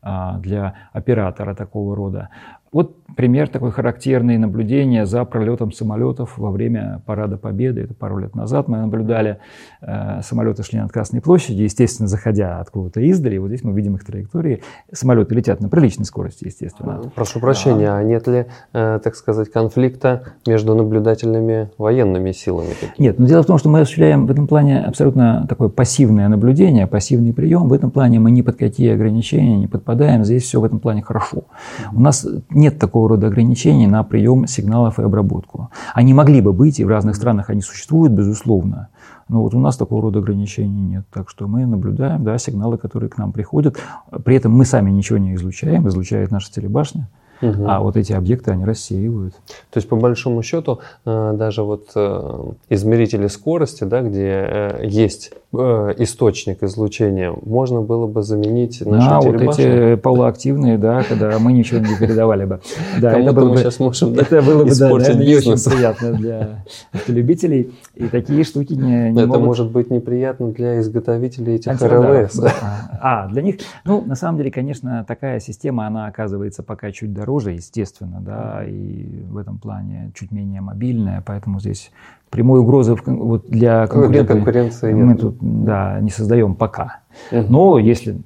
[0.00, 2.28] а, для оператора такого рода.
[2.72, 7.82] Вот пример такой характерный наблюдение за пролетом самолетов во время Парада Победы.
[7.82, 9.38] Это пару лет назад мы наблюдали.
[9.82, 13.36] Э, самолеты шли над Красной площадью, естественно, заходя откуда-то издали.
[13.36, 14.62] Вот здесь мы видим их траектории.
[14.90, 17.02] Самолеты летят на приличной скорости, естественно.
[17.14, 22.70] Прошу прощения, а, а нет ли, э, так сказать, конфликта между наблюдательными военными силами?
[22.96, 26.86] Нет, но дело в том, что мы осуществляем в этом плане абсолютно такое пассивное наблюдение,
[26.86, 27.68] пассивный прием.
[27.68, 30.24] В этом плане мы ни под какие ограничения не подпадаем.
[30.24, 31.44] Здесь все в этом плане хорошо.
[31.92, 32.26] У нас
[32.62, 35.70] нет такого рода ограничений на прием сигналов и обработку.
[35.94, 38.88] Они могли бы быть, и в разных странах они существуют, безусловно.
[39.28, 41.04] Но вот у нас такого рода ограничений нет.
[41.12, 43.76] Так что мы наблюдаем да, сигналы, которые к нам приходят.
[44.24, 47.08] При этом мы сами ничего не излучаем, излучает наша телебашня.
[47.42, 47.64] Угу.
[47.66, 49.34] А вот эти объекты, они рассеивают.
[49.70, 55.32] То есть, по большому счету, э, даже вот э, измерители скорости, да, где э, есть
[55.52, 61.78] источник излучения, можно было бы заменить наши а, вот эти полуактивные, да, когда мы ничего
[61.80, 62.60] не передавали бы.
[63.00, 67.72] Да, это было бы, сейчас можем это было бы, да, не очень приятно для автолюбителей.
[67.94, 69.44] И такие штуки не, не Это могут...
[69.44, 72.36] может быть неприятно для изготовителей этих РЛС.
[72.36, 72.52] Да.
[73.00, 77.52] А, для них, ну, на самом деле, конечно, такая система, она оказывается пока чуть дороже,
[77.52, 81.90] естественно, да, и в этом плане чуть менее мобильная, поэтому здесь
[82.32, 85.20] прямой угрозы вот для, для конкуренции мы нет.
[85.20, 87.00] тут да, не создаем пока.
[87.30, 88.16] Но если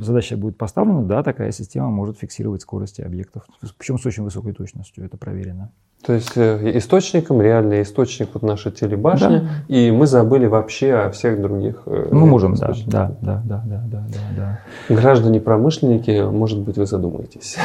[0.00, 3.44] задача будет поставлена, да, такая система может фиксировать скорости объектов,
[3.76, 5.70] причем с очень высокой точностью, это проверено.
[6.04, 9.74] То есть э, источником, реальный источник вот наша телебашня, да.
[9.74, 11.82] и мы забыли вообще о всех других.
[11.86, 14.00] Э, мы можем, да, да, да, да, да, да,
[14.36, 14.60] да.
[14.94, 17.56] Граждане-промышленники, может быть, вы задумаетесь.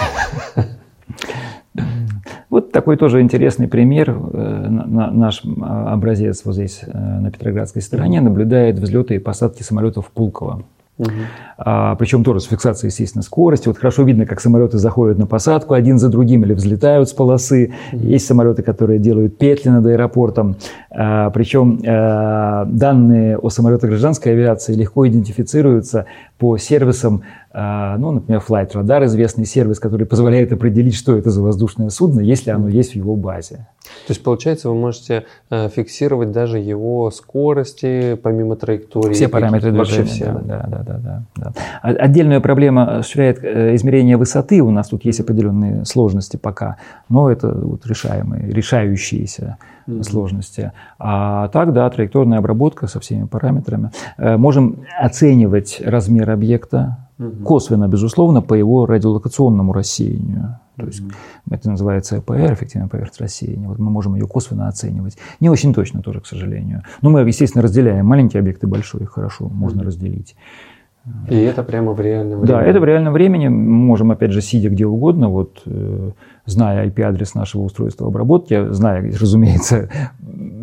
[2.49, 4.11] Вот такой тоже интересный пример.
[4.11, 10.63] Э, наш образец вот здесь на Петроградской стороне наблюдает взлеты и посадки самолетов Пулково.
[10.99, 11.09] Угу.
[11.57, 13.67] А, причем тоже с фиксацией, естественно, скорости.
[13.67, 17.73] Вот хорошо видно, как самолеты заходят на посадку один за другим или взлетают с полосы.
[17.91, 18.03] Угу.
[18.03, 20.55] Есть самолеты, которые делают петли над аэропортом.
[20.91, 26.05] А, причем а, данные о самолетах гражданской авиации легко идентифицируются
[26.43, 27.23] по сервисам
[27.55, 32.19] а, ну, например, Flight Radar, известный сервис, который позволяет определить, что это за воздушное судно,
[32.19, 33.67] если оно есть в его базе.
[34.07, 39.13] То есть, получается, вы можете э, фиксировать даже его скорости, помимо траектории?
[39.13, 40.05] Все параметры движения.
[40.05, 40.25] Все.
[40.25, 41.53] Да, да, да, да, да.
[41.81, 44.59] Отдельная проблема осуществляет э, измерение высоты.
[44.61, 46.77] У нас тут есть определенные сложности пока,
[47.07, 50.03] но это вот решаемые, решающиеся mm-hmm.
[50.03, 50.71] сложности.
[50.99, 53.91] А так, да, траекторная обработка со всеми параметрами.
[54.17, 57.43] Э, можем оценивать размер объекта, Угу.
[57.43, 60.59] Косвенно, безусловно, по его радиолокационному рассеянию.
[60.77, 61.11] То есть угу.
[61.51, 63.67] это называется ЭПР, эффективное поверхность рассеяния.
[63.67, 65.17] Вот мы можем ее косвенно оценивать.
[65.39, 66.81] Не очень точно тоже, к сожалению.
[67.01, 69.87] Но мы, естественно, разделяем маленькие объекты, большой, хорошо, можно угу.
[69.87, 70.35] разделить.
[71.29, 72.57] И это прямо в реальном времени?
[72.57, 73.49] Да, это в реальном времени.
[73.49, 76.11] Мы можем, опять же, сидя где угодно, вот, э,
[76.45, 79.89] зная IP-адрес нашего устройства обработки, зная, разумеется,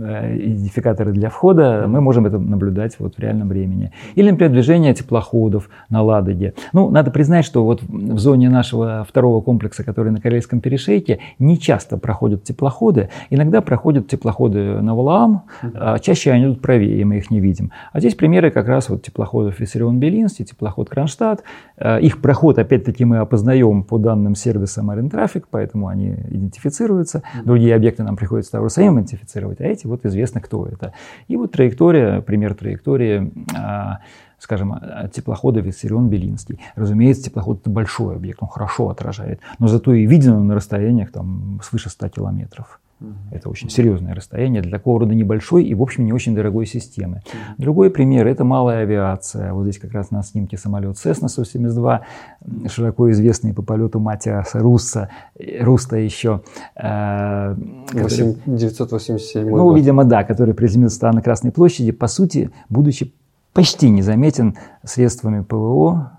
[0.02, 3.92] Э, идентификаторы для входа, мы можем это наблюдать вот в реальном времени.
[4.14, 6.54] Или, например, движение теплоходов на Ладоге.
[6.72, 11.58] Ну, надо признать, что вот в зоне нашего второго комплекса, который на Карельском перешейке, не
[11.58, 13.10] часто проходят теплоходы.
[13.30, 15.42] Иногда проходят теплоходы на Валаам,
[15.74, 17.70] а чаще они идут правее, и мы их не видим.
[17.92, 21.42] А здесь примеры как раз вот теплоходов Виссарион-Белинский, теплоход Кронштадт.
[21.76, 27.22] Э, их проход, опять-таки, мы опознаем по данным сервиса Marine Traffic, поэтому они идентифицируются.
[27.44, 30.92] Другие объекты нам приходится того самим идентифицировать, а эти вот известно, кто это.
[31.28, 33.98] И вот траектория, пример траектории а,
[34.38, 34.74] скажем,
[35.12, 36.58] теплохода Виссарион-Белинский.
[36.74, 41.12] Разумеется, теплоход– это большой объект, он хорошо отражает, но зато и виден он на расстояниях
[41.12, 42.80] там, свыше 100 километров.
[43.30, 47.22] Это очень серьезное расстояние для такого рода небольшой и, в общем, не очень дорогой системы.
[47.58, 49.52] Другой пример– это малая авиация.
[49.52, 52.02] Вот здесь как раз на снимке самолет Cessna 172,
[52.68, 55.08] широко известный по полету Матиаса Руста,
[55.60, 56.42] Руста еще.
[56.76, 57.54] Э,
[58.46, 59.76] 987 Ну, год.
[59.76, 63.12] видимо, да, который приземлился на Красной площади, по сути, будучи
[63.52, 66.12] почти незаметен средствами ПВО,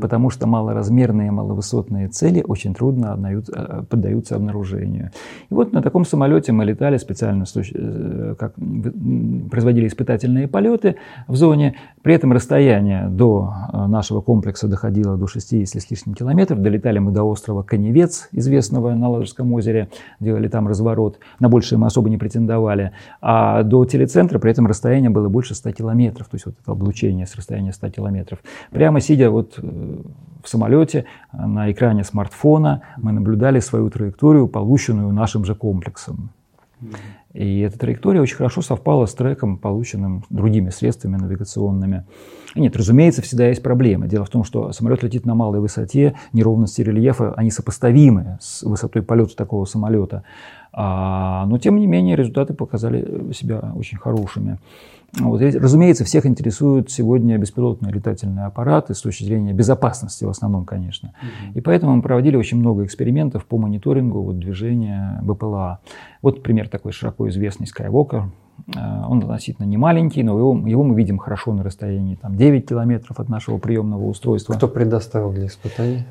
[0.00, 5.10] потому что малоразмерные, маловысотные цели очень трудно э, поддаются обнаружению.
[5.50, 8.54] И вот на таком самолете мы летали специально, э, как,
[9.50, 11.76] производили испытательные полеты в зоне.
[12.02, 16.60] При этом расстояние до э, нашего комплекса доходило до 60 с лишним километров.
[16.60, 19.88] Долетали мы до острова Коневец, известного на Ладожском озере,
[20.20, 21.18] делали там разворот.
[21.40, 22.92] На большее мы особо не претендовали.
[23.20, 26.28] А до телецентра при этом расстояние было больше 100 километров.
[26.28, 28.38] То есть вот это облучение с расстояния 100 километров.
[28.70, 29.58] Прямо сидя вот
[30.42, 36.30] в самолете на экране смартфона мы наблюдали свою траекторию, полученную нашим же комплексом.
[37.34, 42.04] И эта траектория очень хорошо совпала с треком, полученным другими средствами навигационными.
[42.54, 44.08] Нет, разумеется, всегда есть проблемы.
[44.08, 49.02] Дело в том, что самолет летит на малой высоте, неровности рельефа, они сопоставимы с высотой
[49.02, 50.24] полета такого самолета.
[50.80, 54.58] А, но, тем не менее, результаты показали себя очень хорошими.
[55.18, 61.08] Вот, разумеется, всех интересуют сегодня беспилотные летательные аппараты с точки зрения безопасности в основном, конечно.
[61.08, 61.58] Mm-hmm.
[61.58, 65.80] И поэтому мы проводили очень много экспериментов по мониторингу вот, движения БПЛА.
[66.22, 68.26] Вот пример такой широко известный Skywalker.
[68.76, 72.68] Э, он относительно не маленький, но его, его мы видим хорошо на расстоянии там, 9
[72.68, 74.52] километров от нашего приемного устройства.
[74.52, 76.04] Кто предоставил для испытаний?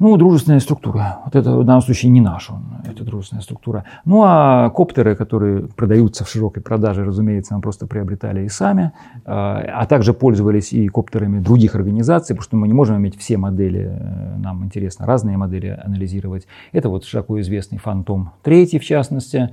[0.00, 1.18] Ну, дружественная структура.
[1.26, 2.54] Вот это в данном случае не наша,
[2.90, 3.84] это дружественная структура.
[4.06, 8.92] Ну, а коптеры, которые продаются в широкой продаже, разумеется, мы просто приобретали и сами,
[9.26, 13.36] а, а также пользовались и коптерами других организаций, потому что мы не можем иметь все
[13.36, 16.46] модели, э, нам интересно разные модели анализировать.
[16.72, 19.50] Это вот широко известный Фантом 3, в частности,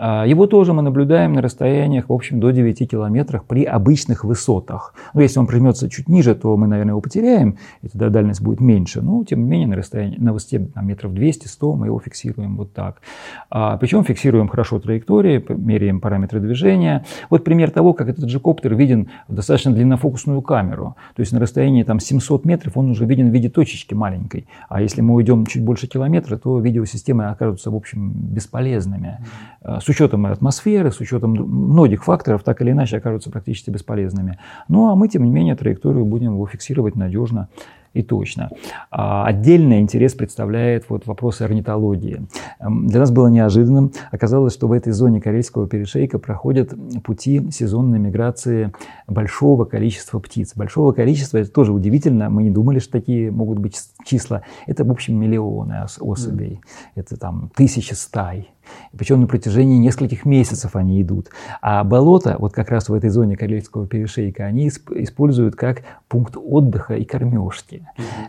[0.00, 4.94] его тоже мы наблюдаем на расстояниях, в общем, до 9 километрах при обычных высотах.
[5.14, 8.60] Ну, если он прижмется чуть ниже, то мы, наверное, его потеряем, и тогда дальность будет
[8.60, 9.02] меньше.
[9.02, 12.72] Но, тем не менее, на, расстоянии, на высоте там, метров 200-100 мы его фиксируем вот
[12.72, 13.02] так.
[13.50, 17.04] А, причем фиксируем хорошо траектории, меряем параметры движения.
[17.28, 20.96] Вот пример того, как этот же коптер виден в достаточно длиннофокусную камеру.
[21.14, 24.46] То есть на расстоянии там, 700 метров он уже виден в виде точечки маленькой.
[24.68, 29.18] А если мы уйдем чуть больше километра, то видеосистемы окажутся, в общем, бесполезными.
[29.62, 34.38] А, учетом атмосферы, с учетом многих факторов, так или иначе окажутся практически бесполезными.
[34.68, 37.48] Ну а мы, тем не менее, траекторию будем его фиксировать надежно
[37.92, 38.50] и точно.
[38.90, 42.26] А отдельный интерес представляет вот вопросы орнитологии.
[42.60, 43.92] Эм, для нас было неожиданным.
[44.12, 46.72] Оказалось, что в этой зоне Карельского перешейка проходят
[47.02, 48.72] пути сезонной миграции
[49.08, 50.52] большого количества птиц.
[50.54, 52.30] Большого количества, это тоже удивительно.
[52.30, 54.42] Мы не думали, что такие могут быть числа.
[54.66, 56.52] Это, в общем, миллионы особей.
[56.52, 56.58] Mm.
[56.94, 58.50] Это там тысячи стай.
[58.96, 61.28] Причем на протяжении нескольких месяцев они идут.
[61.62, 66.94] А болото, вот как раз в этой зоне Карельского перешейка, они используют как пункт отдыха
[66.94, 67.86] и кормежки.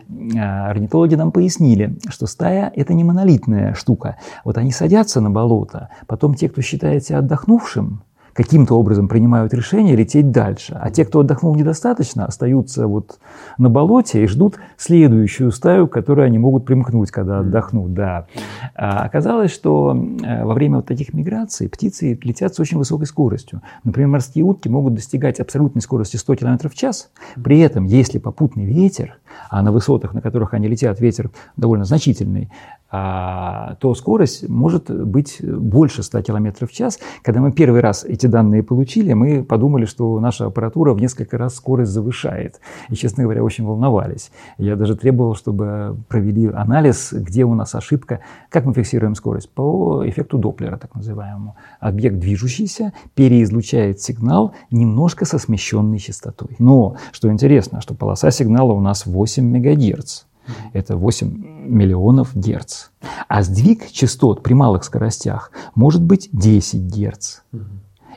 [0.08, 0.68] Mm-hmm.
[0.68, 4.16] Орнитологи нам пояснили, что стая– это не монолитная штука.
[4.44, 8.02] Вот они садятся на болото, потом те, кто считает себя отдохнувшим,
[8.32, 10.76] каким-то образом принимают решение лететь дальше.
[10.80, 13.18] А те, кто отдохнул недостаточно, остаются вот
[13.58, 17.94] на болоте и ждут следующую стаю, к которой они могут примкнуть, когда отдохнут.
[17.94, 18.26] Да.
[18.74, 23.62] А оказалось, что э, во время вот таких миграций птицы летят с очень высокой скоростью.
[23.84, 27.10] Например, морские утки могут достигать абсолютной скорости 100 км в час.
[27.42, 29.18] При этом, если попутный ветер,
[29.50, 32.50] а на высотах, на которых они летят, ветер довольно значительный,
[32.92, 36.98] то скорость может быть больше 100 км в час.
[37.22, 41.54] Когда мы первый раз эти данные получили, мы подумали, что наша аппаратура в несколько раз
[41.54, 42.60] скорость завышает.
[42.90, 44.30] И, честно говоря, очень волновались.
[44.58, 48.20] Я даже требовал, чтобы провели анализ, где у нас ошибка.
[48.50, 49.48] Как мы фиксируем скорость?
[49.48, 51.56] По эффекту Доплера, так называемому.
[51.80, 56.56] Объект движущийся переизлучает сигнал немножко со смещенной частотой.
[56.58, 60.24] Но, что интересно, что полоса сигнала у нас 8 МГц.
[60.72, 62.88] Это 8 миллионов герц.
[63.28, 67.40] А сдвиг частот при малых скоростях может быть 10 герц.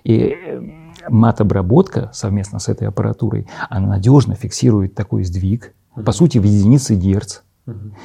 [0.03, 0.61] И э,
[1.09, 5.73] мат-обработка совместно с этой аппаратурой, она надежно фиксирует такой сдвиг,
[6.05, 7.39] по сути, в единице герц.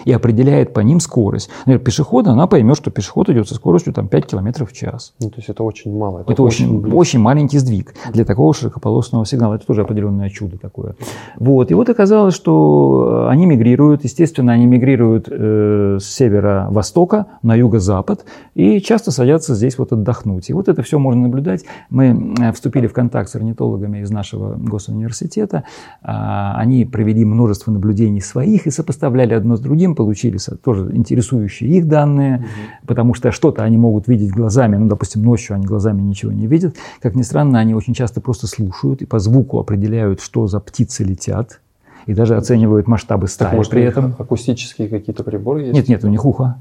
[0.05, 1.51] И определяет по ним скорость.
[1.61, 5.15] Например, пешехода, она поймет, что пешеход идет со скоростью там, 5 км в час.
[5.21, 6.21] Ну, то есть это очень мало.
[6.21, 9.55] Это, это очень, очень, очень маленький сдвиг для такого широкополосного сигнала.
[9.55, 10.97] Это тоже определенное чудо такое.
[11.37, 11.71] Вот.
[11.71, 14.05] И вот оказалось, что они мигрируют.
[14.05, 20.49] Естественно, они мигрируют э, с севера-востока на юго-запад и часто садятся здесь вот отдохнуть.
[20.49, 21.65] И вот это все можно наблюдать.
[21.91, 25.65] Мы э, вступили в контакт с орнитологами из нашего госуниверситета.
[26.03, 31.71] А, они провели множество наблюдений своих и сопоставляли одно одно с другим, получили тоже интересующие
[31.71, 32.87] их данные, угу.
[32.87, 36.77] потому что что-то они могут видеть глазами, ну, допустим, ночью они глазами ничего не видят.
[37.01, 41.05] Как ни странно, они очень часто просто слушают и по звуку определяют, что за птицы
[41.05, 41.61] летят,
[42.07, 44.15] и даже оценивают масштабы стаи так, может, при этом.
[44.19, 45.75] Акустические какие-то приборы есть?
[45.75, 46.57] Нет, нет, у них ухо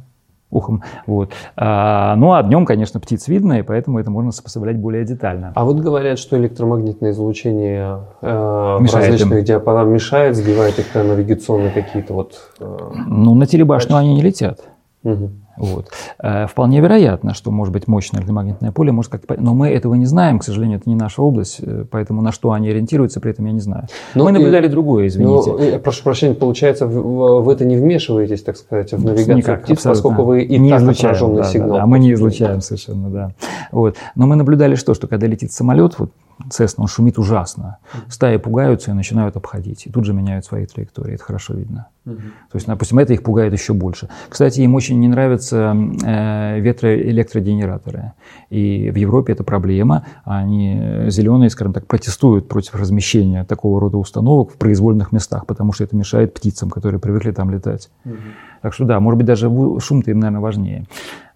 [0.52, 0.84] ухом.
[1.06, 1.32] Вот.
[1.56, 5.52] А, ну а днем, конечно, птиц видно, и поэтому это можно сопоставлять более детально.
[5.56, 9.46] А вот говорят, что электромагнитное излучение э, в различных им.
[9.46, 12.52] диапазонах мешает, сбивает их на навигационные какие-то вот...
[12.60, 12.78] Э,
[13.08, 14.62] ну, на телебашню они не летят.
[15.04, 15.30] Угу.
[15.58, 15.88] Вот.
[16.22, 20.06] Э, вполне вероятно, что может быть мощное электромагнитное поле, может как но мы этого не
[20.06, 23.46] знаем, к сожалению, это не наша область, э, поэтому на что они ориентируются, при этом
[23.46, 23.88] я не знаю.
[24.16, 25.52] Но мы наблюдали и, другое, извините.
[25.52, 29.78] Ну, прошу прощения, получается, в, в это не вмешиваетесь, так сказать, в навигацию Никак, птиц,
[29.78, 29.92] абсолютно.
[29.92, 31.70] поскольку вы и не так излучаем, отраженный да, сигнал.
[31.70, 33.32] Да, да, мы не излучаем совершенно, да.
[33.72, 33.96] Вот.
[34.16, 36.12] Но мы наблюдали что, что когда летит самолет, вот
[36.50, 37.78] Цесна, он шумит ужасно.
[38.08, 39.86] Стаи пугаются и начинают обходить.
[39.88, 41.16] И тут же меняют свои траектории.
[41.16, 41.88] Это хорошо видно.
[42.06, 42.16] Угу.
[42.16, 44.10] То есть, допустим, это их пугает еще больше.
[44.30, 48.14] Кстати, им очень не нравятся э, ветроэлектрогенераторы.
[48.50, 50.06] И в Европе это проблема.
[50.24, 55.84] Они, зеленые, скажем так, протестуют против размещения такого рода установок в произвольных местах, потому что
[55.84, 57.90] это мешает птицам, которые привыкли там летать.
[58.06, 58.16] Угу.
[58.62, 60.86] Так что да, может быть, даже шум-то им, наверное, важнее.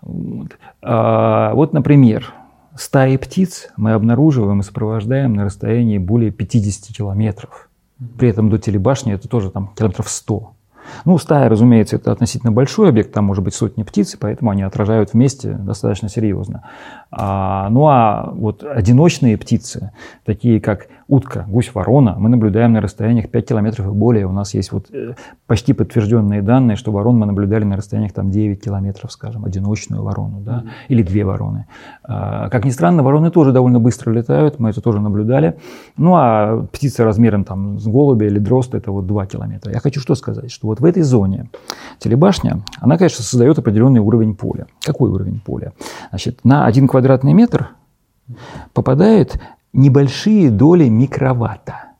[0.01, 2.33] Вот, а, вот например,
[2.75, 7.69] стаи птиц мы обнаруживаем и сопровождаем на расстоянии более 50 километров.
[8.17, 10.53] При этом до телебашни это тоже там километров 100.
[11.05, 14.63] Ну, стая, разумеется, это относительно большой объект, там может быть сотни птиц, и поэтому они
[14.63, 16.63] отражают вместе достаточно серьезно.
[17.11, 19.91] А, ну а вот одиночные птицы,
[20.25, 24.25] такие как утка, гусь, ворона, мы наблюдаем на расстояниях 5 километров и более.
[24.25, 25.13] У нас есть вот э,
[25.47, 30.39] почти подтвержденные данные, что ворон мы наблюдали на расстояниях там 9 километров, скажем, одиночную ворону,
[30.39, 30.69] да, mm-hmm.
[30.89, 31.67] или две вороны.
[32.03, 35.57] А, как ни странно, вороны тоже довольно быстро летают, мы это тоже наблюдали.
[35.97, 39.71] Ну а птицы размером там с голубя или дрозд это вот 2 километра.
[39.71, 41.49] Я хочу что сказать, что вот в этой зоне
[41.99, 44.67] телебашня, она, конечно, создает определенный уровень поля.
[44.81, 45.73] Какой уровень поля?
[46.09, 47.69] Значит, на один квадратный метр
[48.73, 49.39] попадает
[49.73, 51.93] небольшие доли микроватта.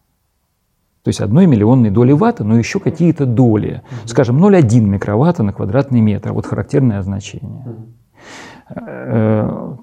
[1.04, 3.82] То есть одной миллионной доли ватта, но еще какие-то доли.
[4.06, 6.32] Скажем, 0,1 микроватта на квадратный метр.
[6.32, 7.76] Вот характерное значение.
[8.70, 9.76] Э,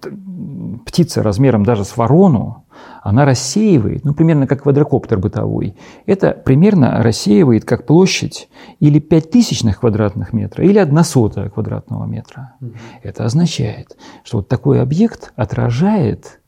[0.86, 2.64] птица размером даже с ворону,
[3.02, 5.76] она рассеивает, ну, примерно как квадрокоптер бытовой.
[6.06, 12.54] Это примерно рассеивает как площадь или 5 тысячных квадратных метра, или 1 сотая квадратного метра.
[13.02, 16.40] Это означает, что вот такой объект отражает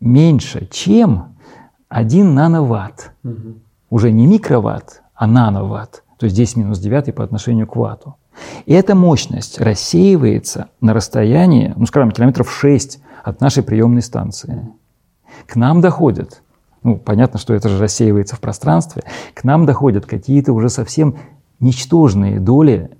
[0.00, 1.36] меньше, чем
[1.88, 3.12] 1 нановатт.
[3.22, 3.54] Угу.
[3.90, 6.02] Уже не микроватт, а нановатт.
[6.18, 8.16] То есть 10 минус 9 по отношению к ватту.
[8.66, 14.68] И эта мощность рассеивается на расстоянии, ну, скажем, километров 6 от нашей приемной станции.
[15.46, 16.42] К нам доходят,
[16.82, 19.02] ну, понятно, что это же рассеивается в пространстве,
[19.34, 21.16] к нам доходят какие-то уже совсем
[21.60, 22.90] ничтожные доли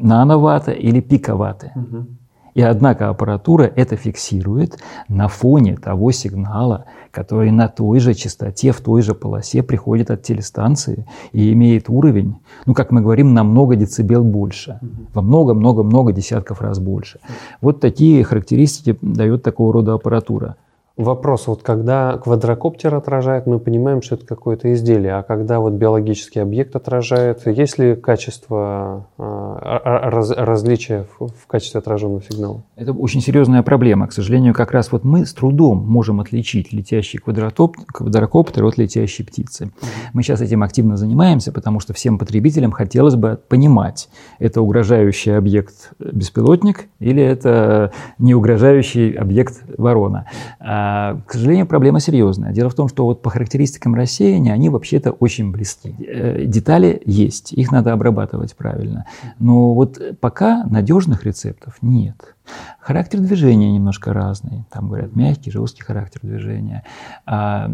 [0.00, 1.72] нановатта или пиковатты.
[1.74, 2.06] Угу.
[2.54, 4.78] И однако аппаратура это фиксирует
[5.08, 10.22] на фоне того сигнала, который на той же частоте, в той же полосе приходит от
[10.22, 12.36] телестанции и имеет уровень,
[12.66, 14.80] ну, как мы говорим, на много децибел больше,
[15.14, 17.20] во много-много-много десятков раз больше.
[17.60, 20.56] Вот такие характеристики дает такого рода аппаратура.
[21.02, 26.38] Вопрос, вот когда квадрокоптер отражает, мы понимаем, что это какое-то изделие, а когда вот биологический
[26.38, 32.62] объект отражает, есть ли качество, а, раз, различия в, качестве отраженного сигнала?
[32.76, 34.06] Это очень серьезная проблема.
[34.06, 39.72] К сожалению, как раз вот мы с трудом можем отличить летящий квадрокоптер от летящей птицы.
[40.12, 45.92] Мы сейчас этим активно занимаемся, потому что всем потребителям хотелось бы понимать, это угрожающий объект
[45.98, 50.26] беспилотник или это не угрожающий объект ворона.
[50.60, 50.91] А а,
[51.26, 52.52] к сожалению, проблема серьезная.
[52.52, 55.94] Дело в том, что вот по характеристикам рассеяния они вообще-то очень близки.
[55.98, 59.06] Э, детали есть, их надо обрабатывать правильно.
[59.38, 62.34] Но вот пока надежных рецептов нет.
[62.80, 64.64] Характер движения немножко разный.
[64.70, 66.84] Там говорят мягкий, жесткий характер движения.
[67.26, 67.68] А,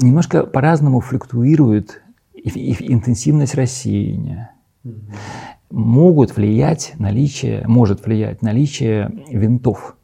[0.00, 2.02] немножко по-разному флюктуирует
[2.34, 4.52] интенсивность рассеяния.
[5.70, 9.96] Могут влиять наличие, может влиять наличие винтов.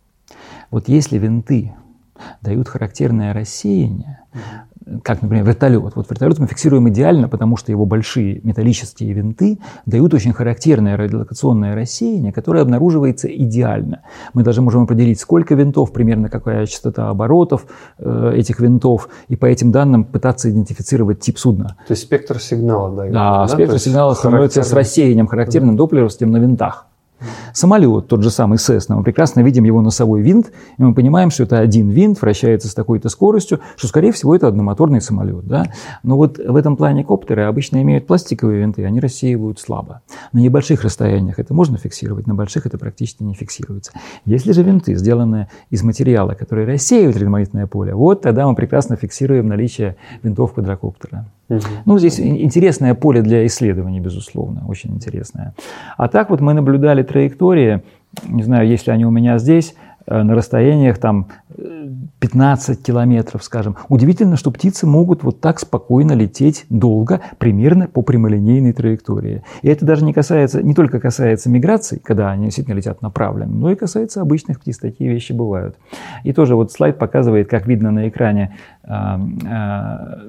[0.71, 1.73] Вот если винты
[2.41, 4.18] дают характерное рассеяние,
[5.03, 5.95] как, например, вертолет.
[5.95, 11.75] Вот вертолет мы фиксируем идеально, потому что его большие металлические винты дают очень характерное радиолокационное
[11.75, 14.03] рассеяние, которое обнаруживается идеально.
[14.35, 17.66] Мы даже можем определить, сколько винтов, примерно какая частота оборотов
[17.99, 21.77] э, этих винтов, и по этим данным пытаться идентифицировать тип судна.
[21.87, 23.05] То есть спектр сигнала, да?
[23.05, 23.49] Да, да?
[23.49, 26.87] спектр сигнала становится с рассеянием, характерным доплеровским на винтах.
[27.53, 31.45] Самолет, тот же самый Cessna, мы прекрасно видим его носовой винт, и мы понимаем, что
[31.45, 35.47] это один винт, вращается с такой-то скоростью, что, скорее всего, это одномоторный самолет.
[35.47, 35.66] Да?
[36.03, 40.03] Но вот в этом плане коптеры обычно имеют пластиковые винты, они рассеивают слабо.
[40.33, 43.93] На небольших расстояниях это можно фиксировать, на больших это практически не фиксируется.
[44.25, 49.49] Если же винты сделаны из материала, который рассеивает электромагнитное поле, вот тогда мы прекрасно фиксируем
[49.49, 51.27] наличие винтов квадрокоптера.
[51.84, 55.55] Ну, здесь интересное поле для исследований, безусловно, очень интересное.
[55.96, 57.82] А так вот мы наблюдали траектории,
[58.28, 59.74] не знаю, если они у меня здесь,
[60.07, 61.28] Э, на расстояниях там
[62.18, 63.76] 15 километров, скажем.
[63.88, 69.42] Удивительно, что птицы могут вот так спокойно лететь долго, примерно по прямолинейной траектории.
[69.62, 73.70] И это даже не касается, не только касается миграций, когда они действительно летят направленно, но
[73.70, 74.78] и касается обычных птиц.
[74.78, 75.76] Такие вещи бывают.
[76.24, 79.16] И тоже вот слайд показывает, как видно на экране э,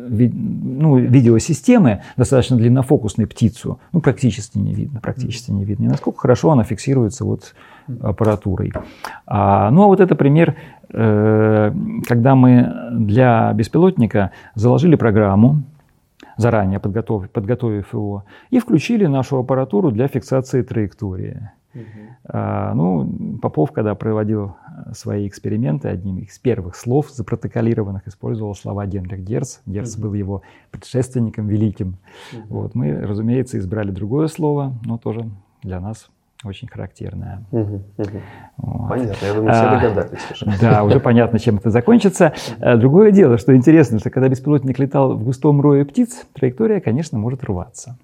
[0.09, 5.85] ви, ну, видеосистемы, достаточно длиннофокусной птицу, ну, практически не видно, практически не видно.
[5.85, 7.53] И насколько хорошо она фиксируется вот
[8.01, 8.73] аппаратурой.
[9.25, 10.55] А, ну а вот это пример,
[10.93, 15.63] когда мы для беспилотника заложили программу,
[16.37, 21.49] заранее подготовив, подготовив его, и включили нашу аппаратуру для фиксации траектории.
[21.73, 21.81] Угу.
[22.25, 24.55] А, ну, Попов, когда проводил
[24.91, 29.59] свои эксперименты, одним из первых слов запротоколированных использовал слова Генрих Герц.
[29.65, 30.03] Герц угу.
[30.03, 30.41] был его
[30.71, 31.97] предшественником великим.
[32.31, 32.41] Угу.
[32.49, 35.29] Вот, мы, разумеется, избрали другое слово, но тоже
[35.63, 36.09] для нас
[36.43, 37.43] очень характерная.
[37.51, 38.21] Угу, угу.
[38.57, 38.89] Вот.
[38.89, 40.59] Понятно, я думаю, все а, догадались уже.
[40.61, 42.33] Да, уже понятно, чем это закончится.
[42.59, 47.17] А, другое дело, что интересно, что когда беспилотник летал в густом рое птиц, траектория, конечно,
[47.17, 47.97] может рваться.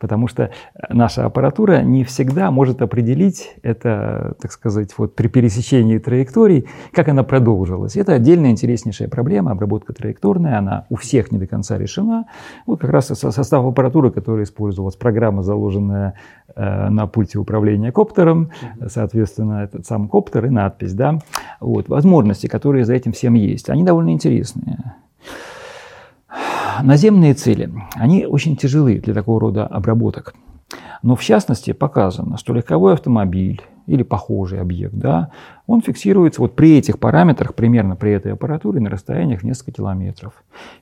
[0.00, 0.50] Потому что
[0.88, 7.22] наша аппаратура не всегда может определить это, так сказать, вот при пересечении траекторий, как она
[7.22, 7.96] продолжилась.
[7.96, 12.26] Это отдельная интереснейшая проблема, обработка траекторная, она у всех не до конца решена.
[12.66, 16.14] Вот как раз состав аппаратуры, который использовалась, программа, заложенная
[16.54, 18.50] э, на пульте управления коптером,
[18.88, 21.18] соответственно, этот сам коптер и надпись, да,
[21.60, 24.94] вот, возможности, которые за этим всем есть, они довольно интересные
[26.82, 30.34] наземные цели, они очень тяжелы для такого рода обработок.
[31.02, 35.30] Но в частности показано, что легковой автомобиль или похожий объект, да,
[35.66, 40.32] он фиксируется вот при этих параметрах, примерно при этой аппаратуре, на расстояниях несколько километров.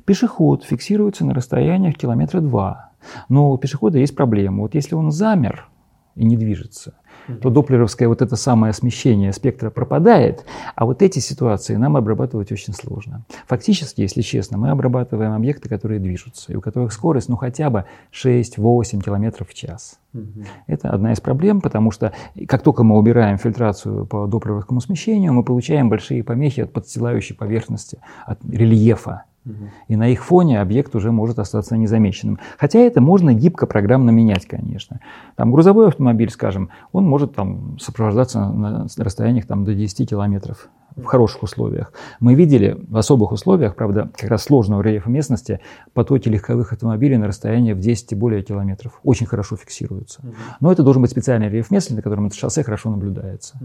[0.04, 2.90] Пешеход фиксируется на расстояниях километра два.
[3.28, 4.62] Но у пешехода есть проблема.
[4.62, 5.68] Вот если он замер
[6.14, 6.94] и не движется,
[7.40, 10.44] то доплеровское вот это самое смещение спектра пропадает,
[10.74, 13.24] а вот эти ситуации нам обрабатывать очень сложно.
[13.46, 17.84] Фактически, если честно, мы обрабатываем объекты, которые движутся, и у которых скорость ну хотя бы
[18.12, 19.98] 6-8 км в час.
[20.68, 22.12] Это одна из проблем, потому что
[22.46, 27.98] как только мы убираем фильтрацию по доплеровскому смещению, мы получаем большие помехи от подстилающей поверхности,
[28.24, 29.24] от рельефа
[29.88, 32.38] и на их фоне объект уже может остаться незамеченным.
[32.58, 35.00] Хотя это можно гибко программно менять, конечно.
[35.36, 41.04] Там грузовой автомобиль, скажем, он может там сопровождаться на расстояниях там, до 10 километров в
[41.04, 41.92] хороших условиях.
[42.20, 45.60] Мы видели в особых условиях, правда, как раз сложного рельефа местности,
[45.92, 49.00] потоки легковых автомобилей на расстоянии в 10 и более километров.
[49.02, 50.20] Очень хорошо фиксируются.
[50.60, 53.58] Но это должен быть специальный рельеф местности, на котором это шоссе хорошо наблюдается.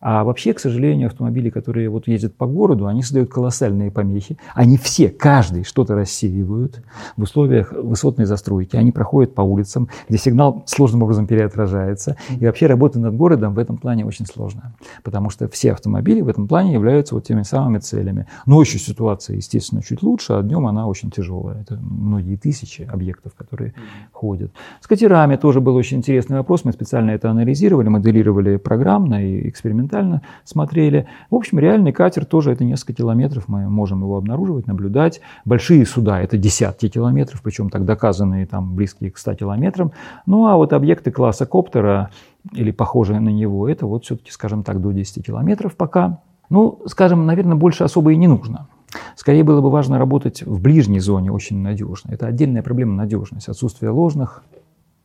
[0.00, 4.38] А вообще, к сожалению, автомобили, которые вот ездят по городу, они создают колоссальные помехи.
[4.54, 6.82] Они все, каждый что-то рассеивают
[7.16, 8.76] в условиях высотной застройки.
[8.76, 12.16] Они проходят по улицам, где сигнал сложным образом переотражается.
[12.38, 14.74] И вообще работа над городом в этом плане очень сложно.
[15.02, 18.26] Потому что все автомобили в этом плане они являются вот теми самыми целями.
[18.46, 21.60] Ночью ситуация, естественно, чуть лучше, а днем она очень тяжелая.
[21.62, 24.08] Это многие тысячи объектов, которые mm-hmm.
[24.12, 24.52] ходят.
[24.80, 26.64] С катерами тоже был очень интересный вопрос.
[26.64, 31.06] Мы специально это анализировали, моделировали программно и экспериментально смотрели.
[31.30, 33.48] В общем, реальный катер тоже это несколько километров.
[33.48, 35.20] Мы можем его обнаруживать, наблюдать.
[35.44, 39.92] Большие суда это десятки километров, причем так доказанные там близкие к 100 километрам.
[40.26, 42.10] Ну а вот объекты класса коптера
[42.52, 46.20] или похожие на него, это вот все-таки, скажем так, до 10 километров пока.
[46.50, 48.68] Ну, скажем, наверное, больше особо и не нужно.
[49.14, 52.12] Скорее было бы важно работать в ближней зоне очень надежно.
[52.12, 54.42] Это отдельная проблема надежность, отсутствие ложных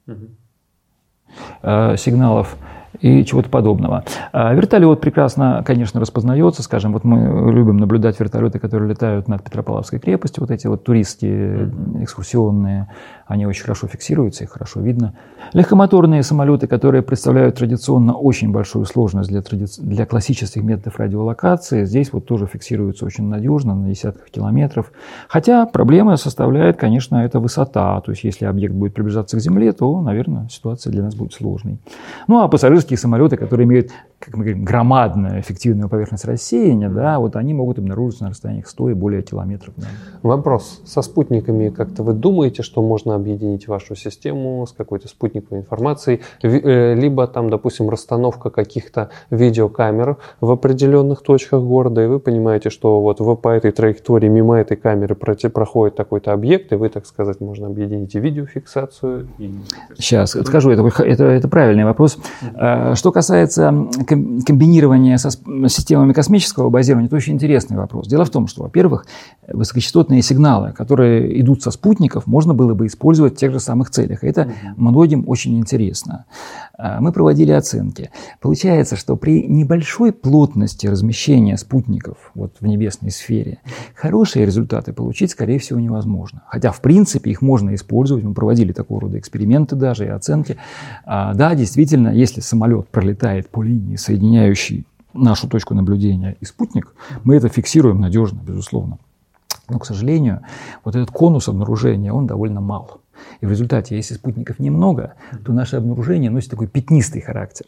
[0.08, 0.28] угу.
[1.62, 2.58] э, сигналов
[3.00, 4.04] и чего-то подобного.
[4.32, 6.64] А вертолет прекрасно, конечно, распознается.
[6.64, 11.72] Скажем, вот мы любим наблюдать вертолеты, которые летают над Петропавловской крепостью, вот эти вот туристские,
[12.02, 12.88] экскурсионные,
[13.28, 15.14] они очень хорошо фиксируются, их хорошо видно.
[15.54, 19.66] Легкомоторные самолеты, которые представляют традиционно очень большую сложность для, тради...
[19.80, 24.92] для классических методов радиолокации, здесь вот тоже фиксируются очень надежно, на десятках километров.
[25.28, 28.00] Хотя проблема составляет, конечно, это высота.
[28.02, 31.80] То есть если объект будет приближаться к Земле, то, наверное, ситуация для нас будет сложной.
[32.28, 37.20] Ну а пассажирские такие самолеты, которые имеют, как мы говорим, громадную эффективную поверхность рассеяния, да,
[37.20, 39.74] вот они могут обнаружиться на расстояниях 100 и более километров.
[39.78, 39.88] Да.
[40.24, 40.82] Вопрос.
[40.86, 46.22] Со спутниками как-то вы думаете, что можно объединить вашу систему с какой-то спутниковой информацией?
[46.42, 53.02] Э, либо там, допустим, расстановка каких-то видеокамер в определенных точках города, и вы понимаете, что
[53.02, 57.42] вот вы по этой траектории мимо этой камеры проходит такой-то объект, и вы, так сказать,
[57.42, 59.28] можно объединить и видеофиксацию.
[59.38, 59.54] И...
[59.98, 62.18] Сейчас скажу, это, это, это правильный вопрос.
[62.56, 68.08] А, что касается комбинирования со системами космического базирования, это очень интересный вопрос.
[68.08, 69.06] Дело в том, что, во-первых,
[69.48, 74.24] высокочастотные сигналы, которые идут со спутников, можно было бы использовать в тех же самых целях.
[74.24, 76.26] И это многим очень интересно.
[76.78, 78.12] А, мы проводили оценки.
[78.42, 83.60] Получается, что при небольшой плотности размещения спутников вот в небесной сфере
[83.96, 86.44] хорошие результаты получить, скорее всего, невозможно.
[86.48, 88.24] Хотя, в принципе, их можно использовать.
[88.24, 90.58] Мы проводили такого рода эксперименты даже и оценки.
[91.06, 96.94] А, да, действительно, если самолет пролетает по линии, соединяющей нашу точку наблюдения и спутник,
[97.24, 99.00] мы это фиксируем надежно, безусловно.
[99.70, 100.42] Но, к сожалению,
[100.84, 103.02] вот этот конус обнаружения, он довольно мал.
[103.42, 107.66] И в результате, если спутников немного, то наше обнаружение носит такой пятнистый характер.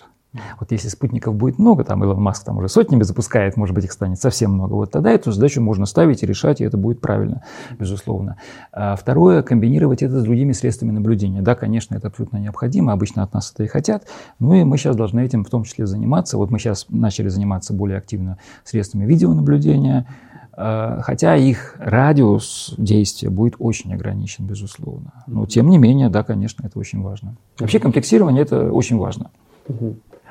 [0.59, 3.91] Вот если спутников будет много, там Илон Маск там уже сотнями запускает, может быть, их
[3.91, 7.43] станет совсем много, вот тогда эту задачу можно ставить и решать, и это будет правильно,
[7.79, 8.37] безусловно.
[8.71, 11.41] А второе, комбинировать это с другими средствами наблюдения.
[11.41, 14.07] Да, конечно, это абсолютно необходимо, обычно от нас это и хотят,
[14.39, 16.37] ну и мы сейчас должны этим в том числе заниматься.
[16.37, 20.05] Вот мы сейчас начали заниматься более активно средствами видеонаблюдения,
[20.53, 25.23] а, хотя их радиус действия будет очень ограничен, безусловно.
[25.27, 27.35] Но тем не менее, да, конечно, это очень важно.
[27.59, 29.29] Вообще комплексирование это очень важно.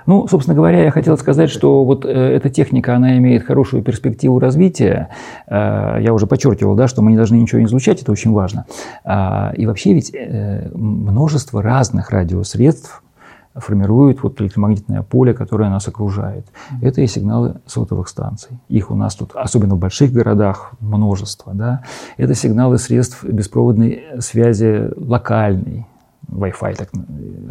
[0.07, 4.39] Ну, собственно говоря, я хотел сказать, что вот э, эта техника, она имеет хорошую перспективу
[4.39, 5.11] развития.
[5.47, 8.67] Э, я уже подчеркивал, да, что мы не должны ничего не излучать, это очень важно.
[9.05, 13.03] А, и вообще ведь э, множество разных радиосредств
[13.57, 16.47] формирует вот электромагнитное поле, которое нас окружает.
[16.83, 18.59] Это и сигналы сотовых станций.
[18.69, 21.55] Их у нас тут, особенно в больших городах, множество.
[21.55, 21.83] Да?
[22.19, 25.87] Это сигналы средств беспроводной связи локальной,
[26.29, 26.91] Wi-Fi так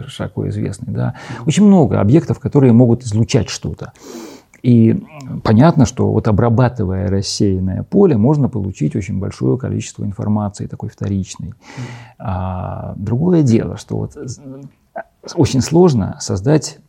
[0.07, 0.93] широко известный.
[0.93, 1.15] Да?
[1.45, 3.93] Очень много объектов, которые могут излучать что-то.
[4.61, 5.03] И
[5.43, 11.53] понятно, что вот обрабатывая рассеянное поле, можно получить очень большое количество информации, такой вторичной.
[12.17, 14.17] А, другое дело, что вот
[15.35, 16.79] очень сложно создать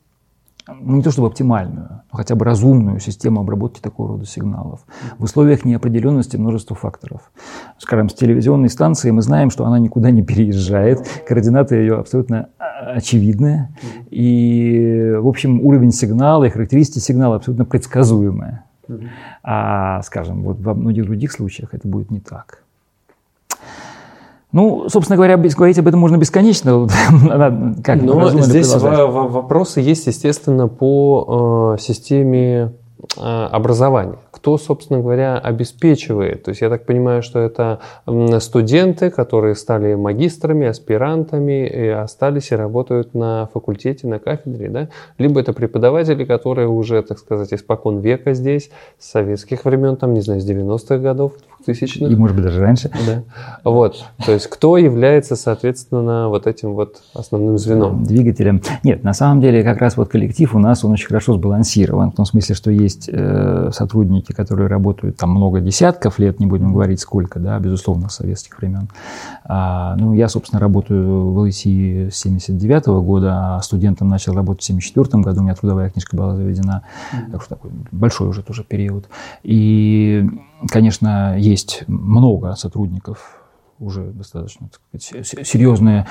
[0.69, 4.81] ну, не то чтобы оптимальную, но хотя бы разумную систему обработки такого рода сигналов.
[5.19, 7.31] В условиях неопределенности множество факторов.
[7.79, 12.93] Скажем, с телевизионной станции мы знаем, что она никуда не переезжает, координаты ее абсолютно а,
[12.95, 13.77] очевидны,
[14.11, 18.65] и, в общем, уровень сигнала и характеристики сигнала абсолютно предсказуемые.
[19.43, 22.66] А, скажем, вот во многих других случаях это будет не так.
[24.57, 26.89] Ну, собственно говоря, говорить об этом можно бесконечно.
[27.85, 32.73] как Но здесь вопросы есть, естественно, по э, системе
[33.19, 36.45] э, образования кто, собственно говоря, обеспечивает.
[36.45, 37.81] То есть я так понимаю, что это
[38.39, 44.89] студенты, которые стали магистрами, аспирантами, и остались и работают на факультете, на кафедре, да?
[45.19, 50.21] Либо это преподаватели, которые уже, так сказать, испокон века здесь, с советских времен, там, не
[50.21, 51.33] знаю, с 90-х годов,
[51.67, 52.07] 2000-х.
[52.07, 52.91] И, может быть, даже раньше.
[53.07, 53.23] Да.
[53.65, 54.05] Вот.
[54.25, 58.05] То есть кто является, соответственно, вот этим вот основным звеном?
[58.05, 58.63] Двигателем.
[58.83, 62.15] Нет, на самом деле, как раз вот коллектив у нас, он очень хорошо сбалансирован, в
[62.15, 67.01] том смысле, что есть э, сотрудники, которые работают там много десятков лет, не будем говорить
[67.01, 68.89] сколько, да, безусловно, с советских времен.
[69.45, 74.63] А, ну, я, собственно, работаю в ЛСИ с 79 -го года, а студентом начал работать
[74.63, 77.33] в 74 году, у меня трудовая книжка была заведена, mm-hmm.
[77.33, 79.09] так что такой большой уже тоже период.
[79.43, 80.29] И,
[80.71, 83.46] конечно, есть много сотрудников
[83.79, 86.05] уже достаточно так сказать, серьезный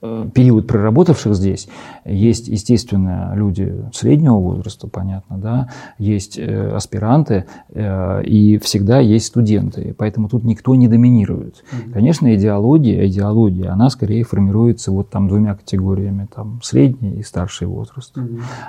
[0.00, 1.68] э, период проработавших здесь.
[2.04, 9.94] Есть, естественно, люди среднего возраста, понятно, да, есть э, аспиранты, э, и всегда есть студенты,
[9.96, 11.62] поэтому тут никто не доминирует.
[11.92, 18.16] Конечно, идеология, идеология, она скорее формируется вот там двумя категориями, там средний и старший возраст.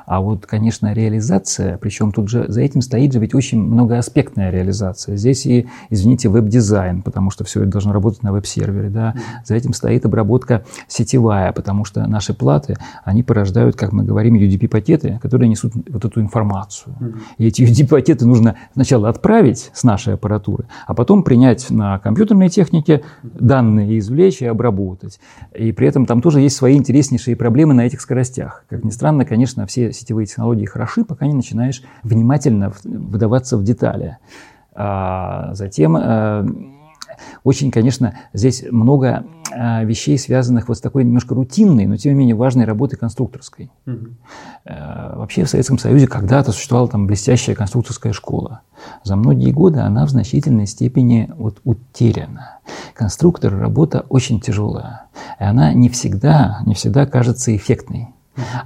[0.06, 5.16] А вот, конечно, реализация, причем тут же за этим стоит же ведь очень многоаспектная реализация.
[5.16, 9.16] Здесь и, извините, веб-дизайн, потому что все это должно работать на веб веб-сервере, да.
[9.46, 15.20] За этим стоит обработка сетевая, потому что наши платы, они порождают, как мы говорим, UDP-пакеты,
[15.22, 16.96] которые несут вот эту информацию.
[17.38, 23.04] И эти UDP-пакеты нужно сначала отправить с нашей аппаратуры, а потом принять на компьютерной технике
[23.24, 25.20] данные извлечь и обработать.
[25.54, 28.66] И при этом там тоже есть свои интереснейшие проблемы на этих скоростях.
[28.70, 34.18] Как ни странно, конечно, все сетевые технологии хороши, пока не начинаешь внимательно выдаваться в детали.
[34.74, 36.46] А затем э,
[37.44, 42.20] очень, конечно, здесь много э, вещей, связанных вот с такой немножко рутинной, но тем не
[42.20, 43.72] менее важной работой конструкторской.
[43.86, 44.08] Угу.
[44.66, 48.62] Вообще в Советском Союзе когда-то существовала там блестящая конструкторская школа.
[49.04, 52.60] За многие годы она в значительной степени вот утеряна.
[52.94, 55.06] Конструктор– работа очень тяжелая.
[55.40, 58.10] И она не всегда, не всегда кажется эффектной.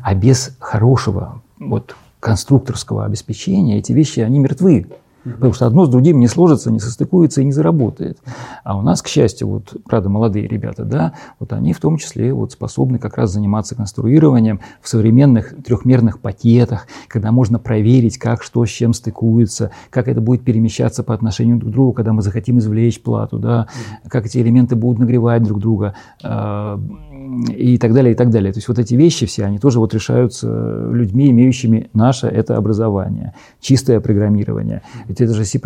[0.01, 4.87] А без хорошего вот, конструкторского обеспечения эти вещи, они мертвы.
[5.33, 8.19] Потому что одно с другим не сложится, не состыкуется и не заработает.
[8.63, 12.31] А у нас, к счастью, вот, правда, молодые ребята, да, вот они в том числе
[12.31, 18.65] вот способны как раз заниматься конструированием в современных трехмерных пакетах, когда можно проверить, как что
[18.65, 22.59] с чем стыкуется, как это будет перемещаться по отношению друг к другу, когда мы захотим
[22.59, 23.67] извлечь плату, да,
[24.07, 26.77] как эти элементы будут нагревать друг друга, э,
[27.49, 28.51] и так далее, и так далее.
[28.51, 30.47] То есть вот эти вещи все, они тоже вот решаются
[30.91, 34.81] людьми, имеющими наше это образование, чистое программирование.
[35.07, 35.59] Ведь это же C++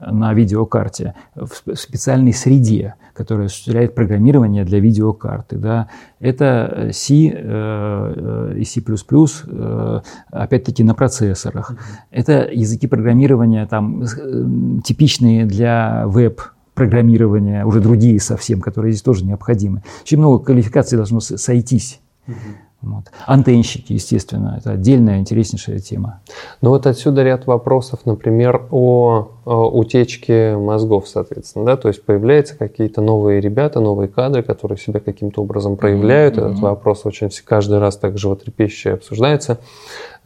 [0.00, 5.56] на видеокарте в специальной среде, которая осуществляет программирование для видеокарты.
[5.56, 5.88] Да.
[6.20, 11.74] Это C э, и C++, э, опять-таки на процессорах.
[12.10, 16.40] Это языки программирования там, э, типичные для веб
[16.76, 19.82] программирования, уже другие совсем, которые здесь тоже необходимы.
[20.02, 22.00] Очень много квалификаций должно сойтись.
[22.28, 22.36] Угу.
[22.82, 23.04] Вот.
[23.26, 26.20] Антенщики, естественно, это отдельная интереснейшая тема.
[26.60, 32.56] Ну вот отсюда ряд вопросов, например, о, о утечке мозгов, соответственно, да, то есть появляются
[32.56, 36.36] какие-то новые ребята, новые кадры, которые себя каким-то образом проявляют.
[36.36, 36.46] Mm-hmm.
[36.46, 39.58] Этот вопрос очень каждый раз так животрепещуще обсуждается.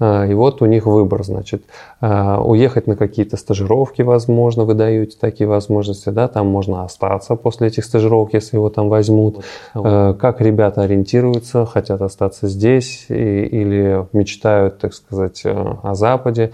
[0.00, 1.62] А, и вот у них выбор, значит,
[2.00, 7.68] а, уехать на какие-то стажировки, возможно, вы даете такие возможности, да, там можно остаться после
[7.68, 9.44] этих стажировок, если его там возьмут.
[9.74, 16.52] А, как ребята ориентируются, хотят остаться здесь или мечтают, так сказать, о Западе.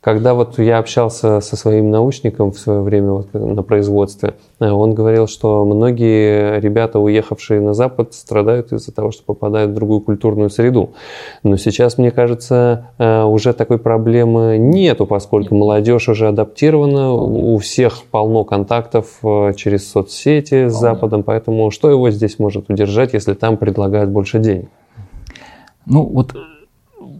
[0.00, 4.94] Когда вот я общался со своим научником в свое время вот на производстве, э, он
[4.94, 10.50] говорил, что многие ребята, уехавшие на Запад, страдают из-за того, что попадают в другую культурную
[10.50, 10.90] среду.
[11.42, 18.04] Но сейчас, мне кажется, э, уже такой проблемы нету, поскольку молодежь уже адаптирована, у всех
[18.04, 23.56] полно контактов э, через соцсети с Западом, поэтому что его здесь может удержать, если там
[23.56, 24.68] предлагают больше денег?
[25.86, 26.36] Ну вот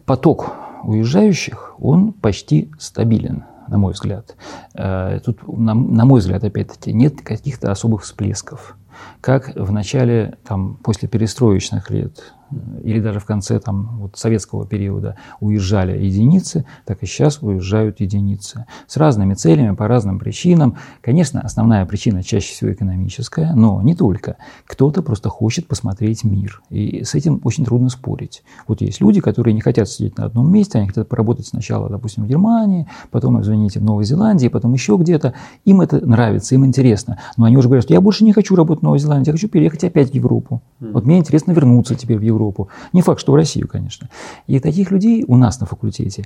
[0.06, 0.52] поток
[0.82, 4.36] уезжающих, он почти стабилен, на мой взгляд.
[4.74, 8.76] Э, тут, на, мой взгляд, опять-таки, нет каких-то особых всплесков.
[9.20, 12.34] Как в начале, там, после перестроечных лет
[12.82, 18.66] или даже в конце там, вот, советского периода уезжали единицы, так и сейчас уезжают единицы.
[18.86, 20.76] С разными целями, по разным причинам.
[21.00, 24.36] Конечно, основная причина чаще всего экономическая, но не только.
[24.66, 26.62] Кто-то просто хочет посмотреть мир.
[26.70, 28.42] И с этим очень трудно спорить.
[28.66, 32.24] Вот есть люди, которые не хотят сидеть на одном месте, они хотят поработать сначала, допустим,
[32.24, 35.34] в Германии, потом, извините, в Новой Зеландии, потом еще где-то.
[35.64, 37.18] Им это нравится, им интересно.
[37.36, 39.48] Но они уже говорят, что я больше не хочу работать в Новой Зеландии, я хочу
[39.48, 40.62] переехать опять в Европу.
[40.80, 42.37] Вот мне интересно вернуться теперь в Европу.
[42.38, 42.68] Европу.
[42.92, 44.08] Не факт, что в Россию, конечно.
[44.46, 46.24] И таких людей у нас на факультете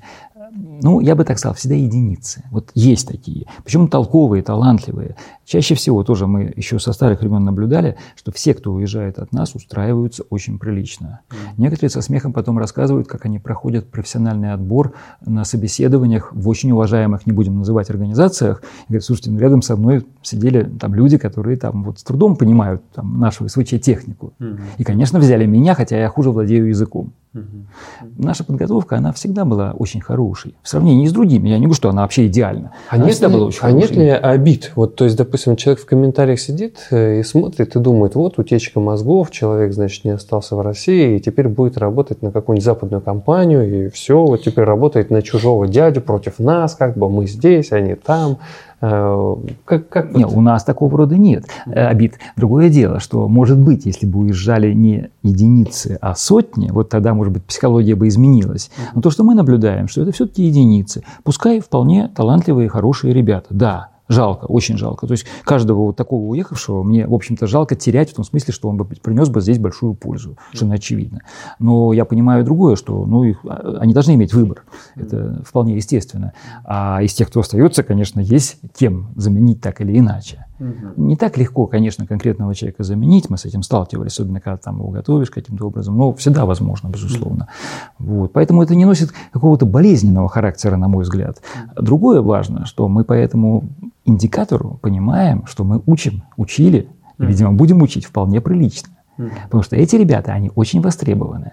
[0.82, 2.44] ну, я бы так сказал, всегда единицы.
[2.50, 3.46] Вот есть такие.
[3.64, 5.16] Причем толковые, талантливые.
[5.52, 9.54] Чаще всего тоже мы еще со старых времен наблюдали, что все, кто уезжает от нас,
[9.54, 11.20] устраиваются очень прилично.
[11.28, 11.36] Mm.
[11.58, 17.26] Некоторые со смехом потом рассказывают, как они проходят профессиональный отбор на собеседованиях в очень уважаемых,
[17.26, 18.62] не будем называть, организациях.
[18.88, 22.36] И говорят, слушайте, ну рядом со мной сидели там люди, которые там вот с трудом
[22.36, 24.32] понимают там, нашу СВЧ-технику.
[24.38, 24.60] Mm-hmm.
[24.78, 27.12] И, конечно, взяли меня, хотя я хуже владею языком.
[28.18, 30.54] Наша подготовка, она всегда была очень хорошей.
[30.62, 31.48] В сравнении с другими.
[31.48, 32.72] Я не говорю, что она вообще идеальна.
[32.90, 34.72] А, она нет, всегда ли, была очень а нет ли обид?
[34.76, 38.80] Вот, то есть, допустим, человек в комментариях сидит э, и смотрит и думает, вот утечка
[38.80, 43.86] мозгов, человек, значит, не остался в России и теперь будет работать на какую-нибудь западную компанию
[43.86, 47.94] и все, вот теперь работает на чужого дядю против нас, как бы мы здесь, они
[47.94, 48.38] там.
[48.82, 52.18] Э, как, как нет, у нас такого рода нет э, обид.
[52.36, 57.32] Другое дело, что, может быть, если бы уезжали не единицы, а сотни, вот тогда, может
[57.32, 58.70] быть, психология бы изменилась.
[58.94, 61.04] Но то, что мы наблюдаем, что это все-таки единицы.
[61.22, 65.06] Пускай вполне талантливые, хорошие ребята, да, Жалко, очень жалко.
[65.06, 68.68] То есть каждого вот такого уехавшего мне, в общем-то, жалко терять в том смысле, что
[68.68, 71.20] он бы принес бы здесь большую пользу, совершенно очевидно.
[71.58, 74.64] Но я понимаю другое, что ну, их, а, они должны иметь выбор.
[74.96, 76.32] Это вполне естественно.
[76.64, 80.46] А из тех, кто остается, конечно, есть кем заменить так или иначе.
[80.62, 81.02] Угу.
[81.02, 84.88] Не так легко, конечно, конкретного человека заменить, мы с этим сталкивались, особенно когда там его
[84.88, 87.48] готовишь каким-то образом, но всегда возможно, безусловно.
[87.98, 88.12] Угу.
[88.12, 88.32] Вот.
[88.32, 91.42] Поэтому это не носит какого-то болезненного характера, на мой взгляд.
[91.76, 93.64] Другое важно, что мы по этому
[94.04, 96.88] индикатору понимаем, что мы учим, учили,
[97.18, 98.90] и, видимо, будем учить вполне прилично.
[99.44, 101.52] Потому что эти ребята, они очень востребованы.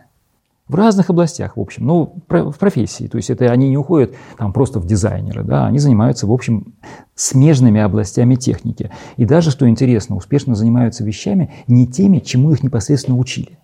[0.70, 3.08] В разных областях, в общем, ну, в профессии.
[3.08, 6.76] То есть это они не уходят там просто в дизайнеры, да, они занимаются, в общем,
[7.16, 8.92] смежными областями техники.
[9.18, 13.58] И даже, что интересно, успешно занимаются вещами не теми, чему их непосредственно учили.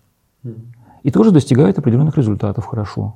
[1.04, 3.14] И тоже достигают определенных результатов хорошо.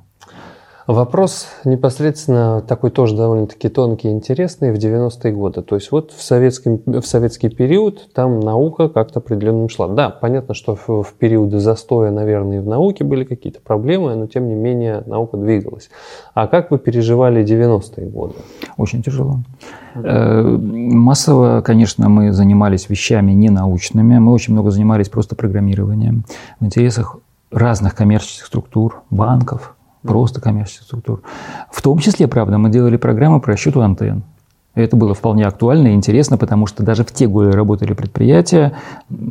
[0.92, 5.62] Вопрос непосредственно такой тоже довольно-таки тонкий и интересный в 90-е годы.
[5.62, 9.86] То есть вот в, советском, в советский период там наука как-то определенно шла.
[9.86, 14.26] Да, понятно, что в, в периоды застоя, наверное, и в науке были какие-то проблемы, но
[14.26, 15.90] тем не менее наука двигалась.
[16.34, 18.34] А как вы переживали 90-е годы?
[18.76, 19.36] Очень тяжело.
[19.94, 24.18] Э, массово, конечно, мы занимались вещами ненаучными.
[24.18, 26.24] Мы очень много занимались просто программированием
[26.58, 27.18] в интересах
[27.52, 31.22] разных коммерческих структур, банков, просто коммерческих структур.
[31.70, 34.24] В том числе, правда, мы делали программы по расчету антенн.
[34.74, 38.72] Это было вполне актуально и интересно, потому что даже в те годы работали предприятия,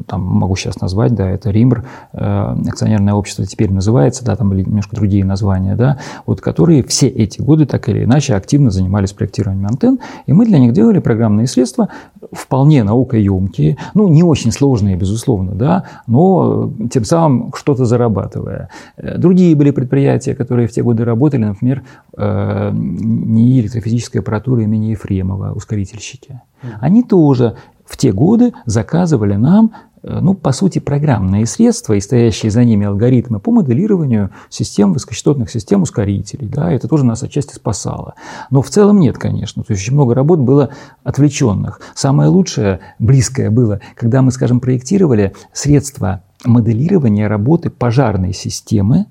[0.05, 4.63] там могу сейчас назвать, да, это РИМР, э, акционерное общество теперь называется, да, там были
[4.63, 9.67] немножко другие названия, да, вот которые все эти годы так или иначе активно занимались проектированием
[9.67, 11.87] антенн, и мы для них делали программные средства,
[12.33, 18.69] вполне наукоемкие, ну, не очень сложные, безусловно, да, но тем самым что-то зарабатывая.
[18.97, 21.83] Э, другие были предприятия, которые в те годы работали, например,
[22.19, 26.41] НИИ электрофизической аппаратуры имени Ефремова, Ефремова, ускорительщики,
[26.79, 27.55] они тоже
[27.85, 32.85] в те годы заказывали нам, э, ну, по сути, программные средства и стоящие за ними
[32.85, 36.47] алгоритмы по моделированию систем, высокочастотных систем ускорителей.
[36.47, 38.13] Да, это тоже нас отчасти спасало.
[38.51, 39.63] Но в целом нет, конечно.
[39.63, 40.69] То есть очень много работ было
[41.03, 41.81] отвлеченных.
[41.95, 49.07] Самое лучшее, близкое было, когда мы, скажем, проектировали средства моделирования работы пожарной системы,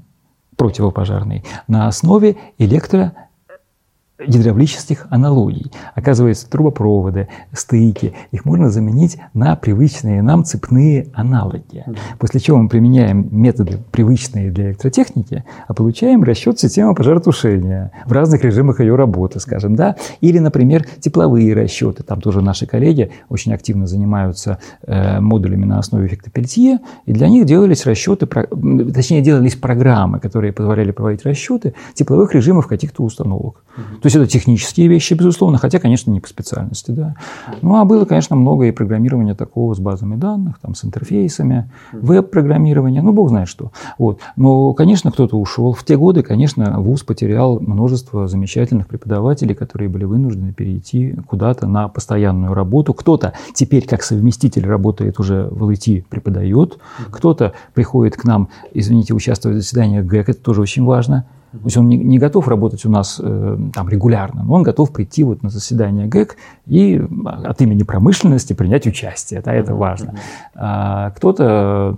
[0.59, 3.13] противопожарной, на основе электро
[4.27, 5.71] гидравлических аналогий.
[5.95, 11.85] Оказывается, трубопроводы, стыки, их можно заменить на привычные нам цепные аналоги.
[12.19, 18.43] После чего мы применяем методы, привычные для электротехники, а получаем расчет системы пожаротушения в разных
[18.43, 19.97] режимах ее работы, скажем, да.
[20.21, 22.03] Или, например, тепловые расчеты.
[22.03, 27.29] Там тоже наши коллеги очень активно занимаются э, модулями на основе эффекта Пельтье, и для
[27.29, 33.63] них делались расчеты, точнее, делались программы, которые позволяли проводить расчеты тепловых режимов каких-то установок.
[34.03, 37.15] То есть это технические вещи, безусловно, хотя, конечно, не по специальности, да.
[37.63, 43.03] Ну, а было, конечно, много и программирования такого с базами данных, там, с интерфейсами, веб-программирование,
[43.03, 43.73] ну, бог знает что.
[43.99, 44.21] Вот.
[44.37, 45.73] Но, конечно, кто-то ушел.
[45.73, 51.89] В те годы, конечно, ВУЗ потерял множество замечательных преподавателей, которые были вынуждены перейти куда-то на
[51.89, 52.95] постоянную работу.
[52.95, 56.79] Кто-то теперь как совместитель работает уже в ЛИТ, преподает,
[57.11, 61.77] кто-то приходит к нам, извините, участвовать в заседаниях ГЭК, это тоже очень важно– то есть
[61.77, 65.43] он не, не готов работать у нас э, там регулярно, но он готов прийти вот
[65.43, 66.37] на заседание ГЭК
[66.67, 69.41] и от имени промышленности принять участие.
[69.41, 70.17] Да, это важно.
[70.55, 71.97] А, кто-то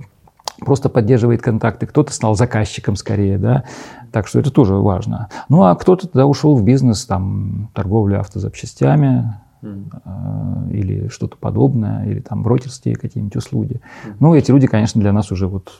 [0.60, 3.64] просто поддерживает контакты, кто-то стал заказчиком скорее, да,
[4.12, 5.28] так что это тоже важно.
[5.48, 10.72] Ну, а кто-то тогда ушел в бизнес, там, торговлю автозапчастями, mm.
[10.72, 13.80] или что-то подобное, или там брокерские какие-нибудь услуги.
[14.06, 14.14] Mm.
[14.20, 15.72] Ну, эти люди, конечно, для нас уже вот...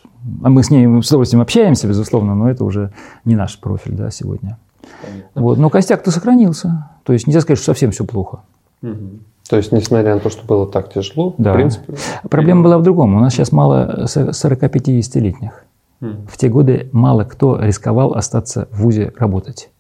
[0.43, 2.93] А мы с ними с удовольствием общаемся, безусловно, но это уже
[3.25, 4.59] не наш профиль, да, сегодня.
[5.03, 5.43] Понятно.
[5.43, 5.59] Вот.
[5.59, 6.91] Но костяк-то сохранился.
[7.05, 8.41] То есть нельзя сказать, что совсем все плохо.
[8.83, 9.21] Mm-hmm.
[9.51, 11.53] То есть, несмотря на то, что было так тяжело, да.
[11.53, 11.95] в принципе...
[12.29, 13.17] Проблема была в другом.
[13.17, 15.65] У нас сейчас мало 40-50-летних.
[16.01, 16.29] Mm.
[16.29, 19.71] В те годы мало кто рисковал остаться в ВУЗе работать.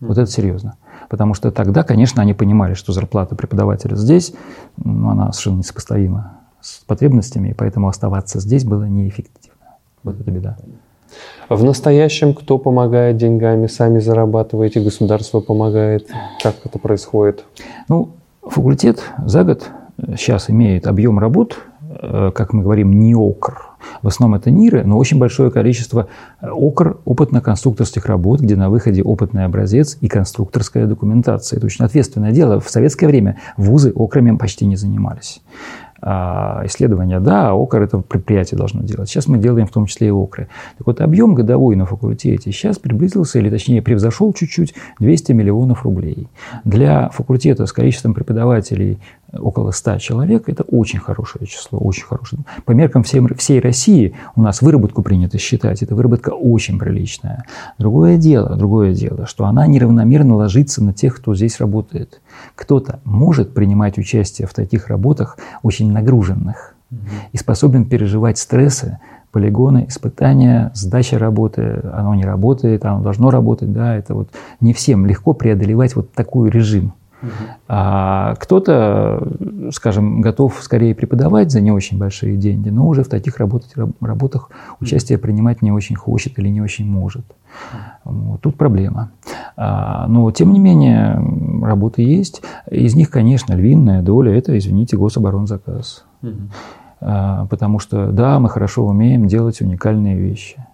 [0.00, 0.06] Mm.
[0.06, 0.76] Вот это серьезно.
[1.08, 4.34] Потому что тогда, конечно, они понимали, что зарплата преподавателя здесь,
[4.76, 9.58] ну, она совершенно несопоставима с потребностями, и поэтому оставаться здесь было неэффективно.
[10.02, 10.56] Вот это беда.
[11.48, 13.66] В настоящем кто помогает деньгами?
[13.66, 16.08] Сами зарабатываете, государство помогает?
[16.42, 17.44] Как это происходит?
[17.88, 18.10] Ну,
[18.42, 19.70] факультет за год
[20.16, 21.58] сейчас имеет объем работ,
[22.00, 23.68] как мы говорим, не окр,
[24.02, 26.08] в основном это НИРы, но очень большое количество
[26.40, 31.56] э, ОКР, опытно-конструкторских работ, где на выходе опытный образец и конструкторская документация.
[31.56, 32.60] Это очень ответственное дело.
[32.60, 35.40] В советское время вузы ОКРами почти не занимались.
[36.00, 39.08] А, исследования, да, ОКР это предприятие должно делать.
[39.08, 40.48] Сейчас мы делаем в том числе и ОКРы.
[40.78, 46.28] Так вот, объем годовой на факультете сейчас приблизился, или точнее превзошел чуть-чуть 200 миллионов рублей.
[46.64, 49.00] Для факультета с количеством преподавателей
[49.32, 52.42] около 100 человек, это очень хорошее число, очень хорошее.
[52.64, 57.44] По меркам всей, всей России у нас выработку принято считать, эта выработка очень приличная.
[57.78, 62.20] Другое дело, другое дело, что она неравномерно ложится на тех, кто здесь работает.
[62.54, 66.74] Кто-то может принимать участие в таких работах очень нагруженных
[67.32, 68.98] и способен переживать стрессы,
[69.30, 74.30] полигоны, испытания, сдача работы, оно не работает, оно должно работать, да, это вот
[74.60, 76.92] не всем легко преодолевать вот такой режим.
[77.66, 79.26] А кто-то,
[79.72, 84.50] скажем, готов скорее преподавать за не очень большие деньги, но уже в таких работать, работах
[84.80, 87.24] участие принимать не очень хочет или не очень может.
[88.04, 89.10] Вот, тут проблема.
[89.56, 91.20] А, но, тем не менее,
[91.62, 92.42] работы есть.
[92.70, 96.04] Из них, конечно, львиная доля– это, извините, гособоронзаказ.
[97.00, 100.64] А, потому что, да, мы хорошо умеем делать уникальные вещи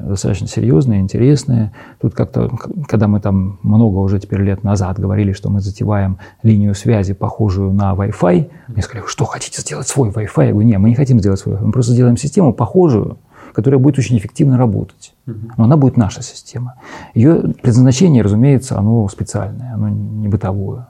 [0.00, 1.72] достаточно серьезные, интересные.
[2.00, 2.50] Тут как-то,
[2.86, 7.72] когда мы там много уже теперь лет назад говорили, что мы затеваем линию связи, похожую
[7.72, 10.46] на Wi-Fi, мне сказали, что хотите сделать свой Wi-Fi?
[10.46, 13.18] Я говорю, нет, мы не хотим сделать свой Wi-Fi, мы просто сделаем систему похожую,
[13.52, 15.14] которая будет очень эффективно работать.
[15.26, 16.74] Но она будет наша система.
[17.14, 20.88] Ее предназначение, разумеется, оно специальное, оно не бытовое.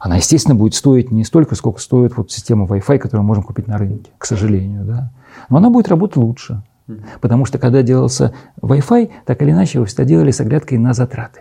[0.00, 3.66] Она, естественно, будет стоить не столько, сколько стоит вот система Wi-Fi, которую мы можем купить
[3.66, 4.84] на рынке, к сожалению.
[4.84, 5.10] Да?
[5.50, 6.62] Но она будет работать лучше.
[7.20, 11.40] Потому что когда делался Wi-Fi, так или иначе его всегда делали с оглядкой на затраты.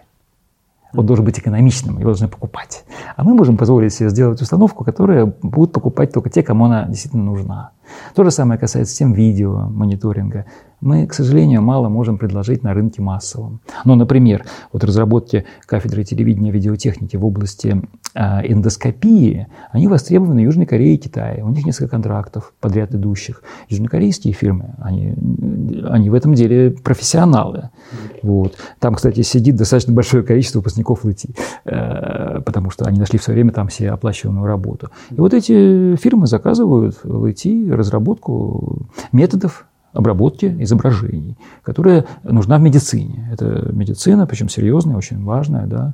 [0.95, 2.85] Он должен быть экономичным, его должны покупать.
[3.15, 7.23] А мы можем позволить себе сделать установку, которая будут покупать только те, кому она действительно
[7.23, 7.71] нужна.
[8.13, 10.45] То же самое касается систем видео, мониторинга
[10.83, 13.61] мы, к сожалению, мало можем предложить на рынке массовом.
[13.85, 17.81] Ну, например, вот разработки кафедры телевидения и видеотехники в области
[18.15, 21.43] эндоскопии, они востребованы в Южной Корее и Китае.
[21.43, 23.41] У них несколько контрактов подряд идущих.
[23.69, 25.15] Южнокорейские фирмы, они,
[25.87, 27.69] они в этом деле профессионалы.
[28.21, 28.55] Вот.
[28.79, 31.35] Там, кстати, сидит достаточно большое количество выпускников ЛИТИ,
[31.65, 34.89] э, потому что они нашли в свое время там все оплачиваемую работу.
[35.09, 43.29] И вот эти фирмы заказывают ЛИТИ разработку методов обработки изображений, которая нужна в медицине.
[43.31, 45.67] Это медицина, причем серьезная, очень важная.
[45.67, 45.93] Да?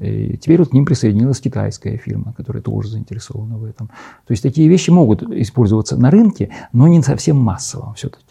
[0.00, 3.88] И теперь вот к ним присоединилась китайская фирма, которая тоже заинтересована в этом.
[3.88, 8.24] То есть такие вещи могут использоваться на рынке, но не совсем массово все-таки.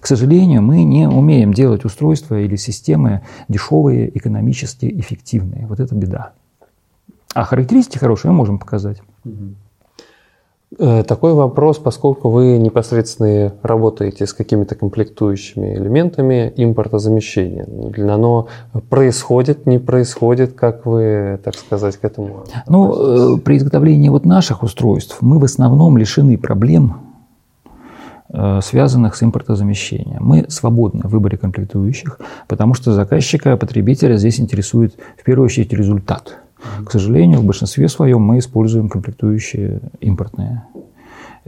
[0.00, 5.66] К сожалению, мы не умеем делать устройства или системы дешевые, экономически эффективные.
[5.66, 6.32] Вот это беда.
[7.34, 9.02] А характеристики хорошие мы можем показать.
[10.76, 17.66] Э, такой вопрос, поскольку вы непосредственно работаете с какими-то комплектующими элементами импортозамещения.
[18.12, 18.48] Оно
[18.90, 24.62] происходит, не происходит, как вы, так сказать, к этому Ну, э, при изготовлении вот наших
[24.62, 26.98] устройств мы в основном лишены проблем,
[28.28, 30.22] э, связанных с импортозамещением.
[30.22, 36.36] Мы свободны в выборе комплектующих, потому что заказчика, потребителя здесь интересует в первую очередь результат–
[36.84, 40.64] к сожалению, в большинстве своем мы используем комплектующие импортные.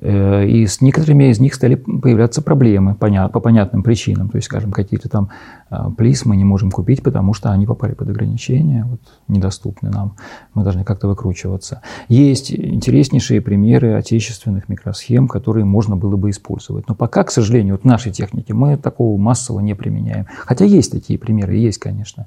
[0.00, 4.28] Э, и с некоторыми из них стали появляться проблемы по понятным причинам.
[4.28, 5.30] То есть, скажем, какие-то там
[5.70, 10.16] а, плис мы не можем купить, потому что они попали под ограничения, вот, недоступны нам.
[10.52, 11.80] Мы должны как-то выкручиваться.
[12.08, 16.88] Есть интереснейшие примеры отечественных микросхем, которые можно было бы использовать.
[16.88, 20.26] Но пока, к сожалению, вот в нашей технике мы такого массово не применяем.
[20.44, 22.26] Хотя есть такие примеры, есть, конечно.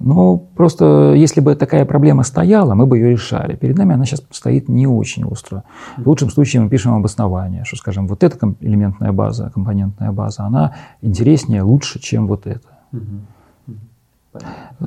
[0.00, 3.54] Но просто если бы такая проблема стояла, мы бы ее решали.
[3.54, 5.62] Перед нами она сейчас стоит не очень остро.
[5.96, 10.74] В лучшем случае мы пишем обоснование, что, скажем, вот эта элементная база, компонентная база, она
[11.02, 12.79] интереснее, лучше, чем вот эта.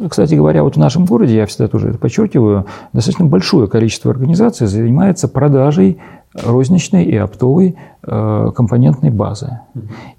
[0.09, 4.67] Кстати говоря, вот в нашем городе, я всегда тоже это подчеркиваю, достаточно большое количество организаций
[4.67, 5.99] занимается продажей
[6.33, 9.59] розничной и оптовой э, компонентной базы.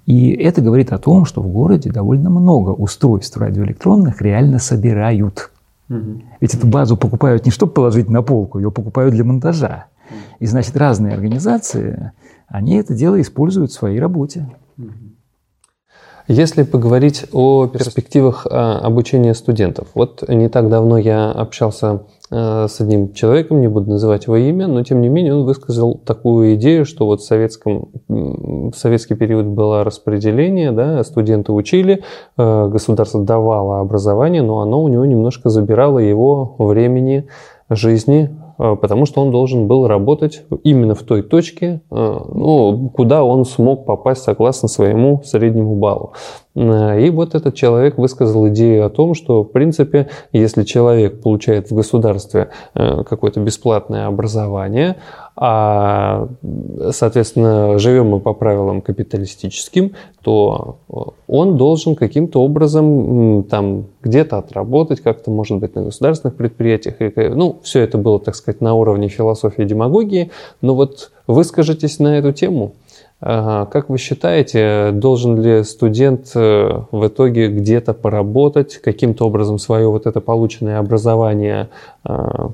[0.05, 5.51] И это говорит о том, что в городе довольно много устройств радиоэлектронных реально собирают.
[6.39, 9.85] Ведь эту базу покупают не чтобы положить на полку, ее покупают для монтажа.
[10.39, 12.11] И значит, разные организации,
[12.47, 14.47] они это дело используют в своей работе.
[16.27, 19.89] Если поговорить о перспективах а, обучения студентов.
[19.93, 22.01] Вот не так давно я общался
[22.31, 26.01] а, с одним человеком, не буду называть его имя, но тем не менее он высказал
[26.03, 32.03] такую идею, что вот в, советском, в советский период было распределение, да, студенты учили,
[32.37, 37.27] а, государство давало образование, но оно у него немножко забирало его времени
[37.69, 43.45] жизни, потому что он должен был работать именно в той точке, э, ну, куда он
[43.45, 46.13] смог попасть согласно своему среднему баллу.
[46.55, 51.69] Э, и вот этот человек высказал идею о том, что, в принципе, если человек получает
[51.69, 54.97] в государстве какое-то бесплатное образование,
[55.37, 56.29] а,
[56.91, 60.77] соответственно, живем мы по правилам капиталистическим, то
[61.27, 66.95] он должен каким-то образом там где-то отработать, как-то, может быть, на государственных предприятиях.
[67.35, 70.31] Ну, все это было, так сказать, на уровне философии и демагогии.
[70.61, 72.73] Но вот выскажитесь на эту тему.
[73.19, 80.05] Как вы считаете, должен ли студент э, в итоге где-то поработать, каким-то образом свое вот
[80.05, 81.69] это полученное образование
[82.03, 82.49] э,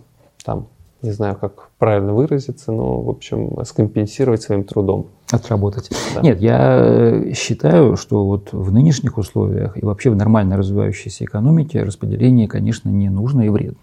[0.46, 0.68] там,
[1.02, 5.08] не знаю, как правильно выразиться, но, в общем, скомпенсировать своим трудом.
[5.32, 5.90] Отработать.
[6.16, 6.22] Да.
[6.22, 11.84] Нет, я э, считаю, что вот в нынешних условиях и вообще в нормально развивающейся экономике
[11.84, 13.80] распределение, конечно, не нужно и вредно.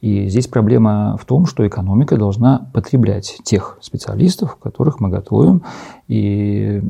[0.00, 5.62] И здесь проблема в том, что экономика должна потреблять тех специалистов, которых мы готовим.
[6.08, 6.82] И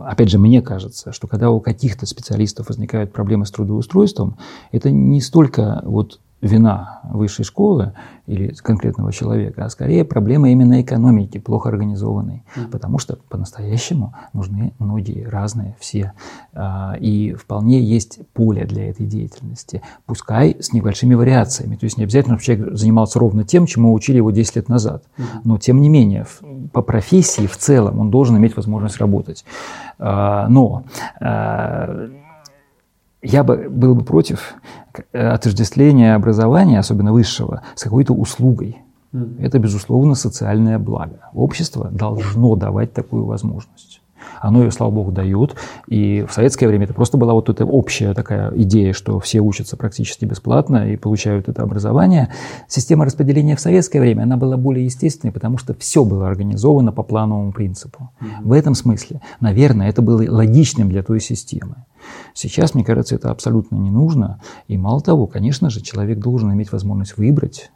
[0.00, 4.36] опять же, мне кажется, что когда у каких-то специалистов возникают проблемы с трудоустройством,
[4.72, 7.92] это не столько вот вина высшей школы
[8.26, 12.44] или конкретного человека, а скорее проблема именно экономики, плохо организованной.
[12.56, 12.70] Mm-hmm.
[12.70, 16.12] Потому что по-настоящему нужны многие разные все.
[16.54, 19.82] А, и вполне есть поле для этой деятельности.
[20.06, 21.76] Пускай с небольшими вариациями.
[21.76, 25.04] То есть не обязательно, чтобы человек занимался ровно тем, чему учили его 10 лет назад.
[25.18, 25.24] Mm-hmm.
[25.44, 26.26] Но тем не менее,
[26.72, 29.44] по профессии в целом он должен иметь возможность работать.
[29.98, 30.84] А, но
[31.20, 32.08] а,
[33.22, 34.54] я бы был бы против
[35.12, 38.78] э, отождествления образования, особенно высшего, с какой-то услугой.
[39.40, 41.30] Это, безусловно, социальное благо.
[41.34, 44.00] Общество должно давать такую возможность.
[44.40, 45.56] Оно ее, слава богу, дает.
[45.86, 49.76] И в советское время это просто была вот эта общая такая идея, что все учатся
[49.76, 52.32] практически бесплатно и получают это образование.
[52.66, 57.02] Система распределения в советское время, она была более естественной, потому что все было организовано по
[57.02, 58.10] плановому принципу.
[58.20, 58.28] Mm-hmm.
[58.44, 61.84] В этом смысле, наверное, это было логичным для той системы.
[62.34, 64.40] Сейчас, мне кажется, это абсолютно не нужно.
[64.68, 67.70] И мало того, конечно же, человек должен иметь возможность выбрать,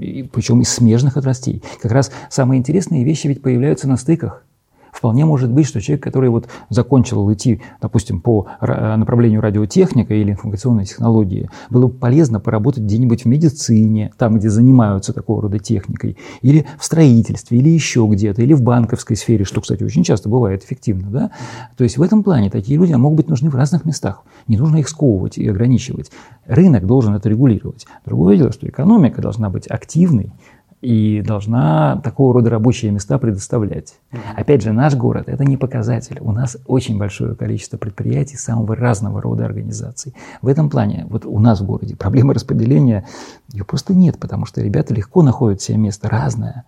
[0.00, 1.62] и, причем из смежных отраслей.
[1.80, 4.44] Как раз самые интересные вещи ведь появляются на стыках.
[4.92, 10.84] Вполне может быть, что человек, который вот закончил идти, допустим, по направлению радиотехника или информационной
[10.84, 16.66] технологии, было бы полезно поработать где-нибудь в медицине, там, где занимаются такого рода техникой, или
[16.78, 21.10] в строительстве, или еще где-то, или в банковской сфере, что, кстати, очень часто бывает эффективно.
[21.10, 21.30] Да?
[21.76, 24.22] То есть в этом плане такие люди могут быть нужны в разных местах.
[24.48, 26.10] Не нужно их сковывать и ограничивать.
[26.46, 27.86] Рынок должен это регулировать.
[28.04, 30.32] Другое дело, что экономика должна быть активной,
[30.80, 33.98] и должна такого рода рабочие места предоставлять.
[34.36, 36.18] Опять же, наш город– это не показатель.
[36.20, 40.14] У нас очень большое количество предприятий самого разного рода организаций.
[40.40, 43.06] В этом плане, вот у нас в городе проблема распределения,
[43.52, 46.64] ее просто нет, потому что ребята легко находят себе место разное.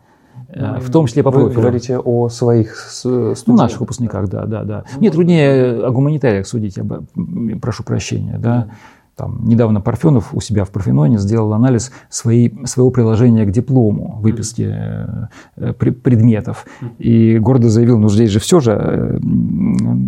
[0.49, 1.55] Э, в том числе по профилю.
[1.55, 3.47] Вы говорите о своих студентах?
[3.47, 4.85] Ну, наших выпускниках, да, да, да.
[4.99, 6.85] Мне труднее о гуманитариях судить, я
[7.61, 8.69] прошу прощения, да.
[9.15, 14.75] Там, недавно Парфенов у себя в Парфеноне сделал анализ своей, своего приложения к диплому, выписки
[15.57, 16.65] э, предметов.
[16.99, 19.19] И гордо заявил, ну здесь же все же э,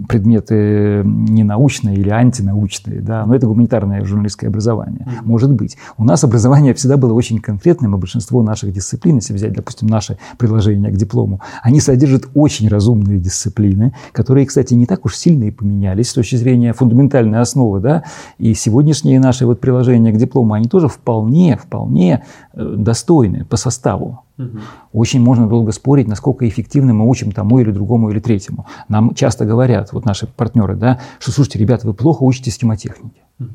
[0.08, 5.06] предметы не научные или антинаучные, да, но это гуманитарное журналистское образование.
[5.22, 5.76] Может быть.
[5.98, 10.16] У нас образование всегда было очень конкретным, и большинство наших дисциплин, если взять, допустим, наше
[10.38, 15.50] приложение к диплому, они содержат очень разумные дисциплины, которые, кстати, не так уж сильно и
[15.50, 18.04] поменялись с точки зрения фундаментальной основы, да,
[18.38, 23.56] и сегодня сегодняшние наши вот приложения к диплому, они тоже вполне, вполне э, достойны по
[23.56, 24.24] составу.
[24.38, 24.58] Угу.
[24.92, 28.66] Очень можно долго спорить, насколько эффективно мы учим тому или другому или третьему.
[28.88, 33.20] Нам часто говорят, вот наши партнеры, да, что, слушайте, ребята, вы плохо учите схемотехники.
[33.40, 33.48] Угу.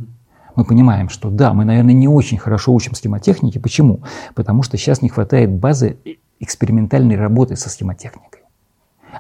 [0.56, 3.60] Мы понимаем, что да, мы, наверное, не очень хорошо учим схемотехники.
[3.60, 4.02] Почему?
[4.36, 5.98] Потому что сейчас не хватает базы
[6.40, 8.39] экспериментальной работы со схемотехникой.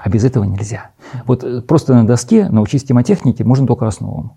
[0.01, 0.91] А без этого нельзя.
[1.25, 4.33] Вот э, просто на доске научить темотехнике можно только основам.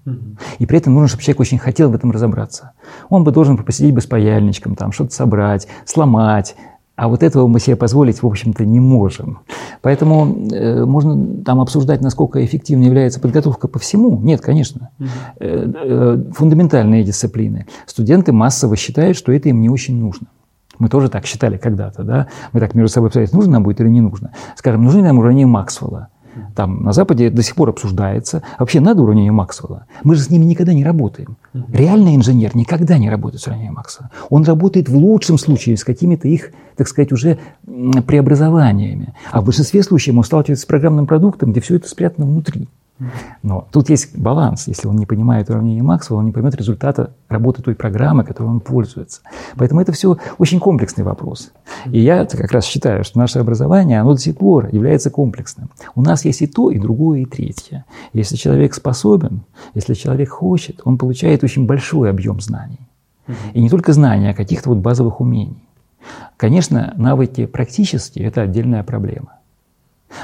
[0.59, 2.73] И при этом нужно, чтобы человек очень хотел в этом разобраться.
[3.09, 6.57] Он бы должен посидеть бы с паяльничком, там, что-то собрать, сломать.
[6.95, 9.41] А вот этого мы себе позволить, в общем-то, не можем.
[9.81, 14.21] Поэтому э, можно там обсуждать, насколько эффективной является подготовка по всему.
[14.21, 14.91] Нет, конечно.
[14.99, 15.07] Э,
[15.41, 17.67] э, фундаментальные дисциплины.
[17.87, 20.27] Студенты массово считают, что это им не очень нужно.
[20.79, 22.29] Мы тоже так считали когда-то, да?
[22.53, 24.33] Мы так между собой обсуждали, нужно нам будет или не нужно.
[24.57, 26.09] Скажем, нужны нам уравнения Максвелла.
[26.55, 28.43] Там на Западе до сих пор обсуждается.
[28.59, 29.87] Вообще надо уравнение Максвелла.
[30.03, 31.37] Мы же с ними никогда не работаем.
[31.71, 34.11] Реальный инженер никогда не работает с уравнением Максвелла.
[34.31, 37.39] Он работает в лучшем случае с какими-то их, так сказать, уже
[38.07, 39.15] преобразованиями.
[39.31, 42.69] А в большинстве случаев он сталкивается с программным продуктом, где все это спрятано внутри.
[43.43, 44.69] Но тут есть баланс.
[44.69, 48.61] Если он не понимает уравнение Максвелла, он не поймет результата работы той программы, которой он
[48.61, 49.23] пользуется.
[49.57, 51.53] Поэтому это все очень комплексный вопрос.
[51.87, 55.71] И я как раз считаю, что наше образование, оно до сих пор является комплексным.
[55.95, 57.85] У нас есть и то, и другое, и третье.
[58.13, 59.43] Если человек способен,
[59.75, 62.81] если человек хочет, он получает очень большой объем знаний.
[63.55, 65.63] И не только знаний, а каких-то вот базовых умений.
[66.37, 69.35] Конечно, навыки практические– это отдельная проблема.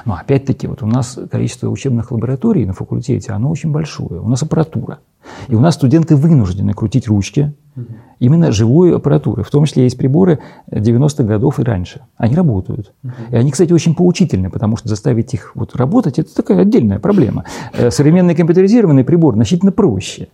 [0.04, 4.20] Но опять-таки, вот у нас количество учебных лабораторий на факультете, оно очень большое.
[4.20, 4.98] У нас аппаратура.
[5.48, 7.54] И у нас студенты вынуждены крутить ручки,
[8.18, 9.42] Именно живой аппаратуры.
[9.44, 10.40] В том числе есть приборы
[10.70, 12.00] 90-х годов и раньше.
[12.16, 12.92] Они работают.
[13.30, 17.44] И они, кстати, очень поучительны, потому что заставить их вот работать– это такая отдельная проблема.
[17.72, 20.28] Э, современный компьютеризированный прибор значительно проще.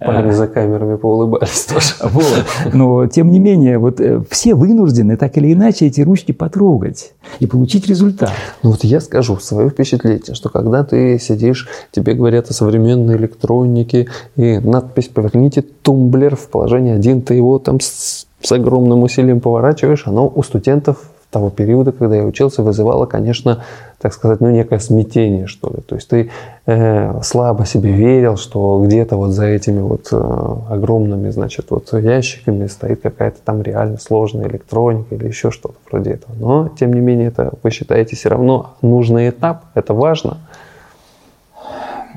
[0.00, 1.88] Парни за камерами поулыбались тоже.
[2.08, 2.44] Вот.
[2.72, 7.46] Но, тем не менее, вот э, все вынуждены так или иначе эти ручки потрогать и
[7.46, 8.32] получить результат.
[8.62, 14.08] Ну вот я скажу свое впечатление, что когда ты сидишь, тебе говорят о современной электронике,
[14.36, 20.06] и надпись «Поверните тумблер в положение 1», ты его там с, с огромным усилием поворачиваешь,
[20.06, 20.98] оно у студентов
[21.30, 23.62] того периода, когда я учился, вызывало, конечно,
[24.00, 25.82] так сказать, ну, некое смятение, что ли.
[25.86, 26.30] То есть ты
[26.64, 30.16] э, слабо себе верил, что где-то вот за этими вот э,
[30.70, 36.34] огромными, значит, вот ящиками стоит какая-то там реально сложная электроника или еще что-то вроде этого.
[36.38, 40.38] Но, тем не менее, это вы считаете все равно нужный этап, это важно–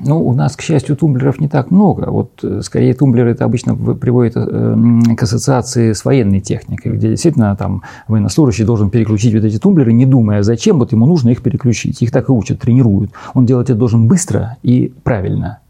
[0.04, 2.10] ну, у нас, к счастью, тумблеров не так много.
[2.10, 4.76] Вот, э, скорее, тумблеры это обычно приводит э,
[5.16, 10.06] к ассоциации с военной техникой, где действительно там военнослужащий должен переключить вот эти тумблеры, не
[10.06, 12.02] думая, зачем, вот ему нужно их переключить.
[12.02, 13.12] Их так и учат, тренируют.
[13.34, 15.60] Он делать это должен быстро и правильно.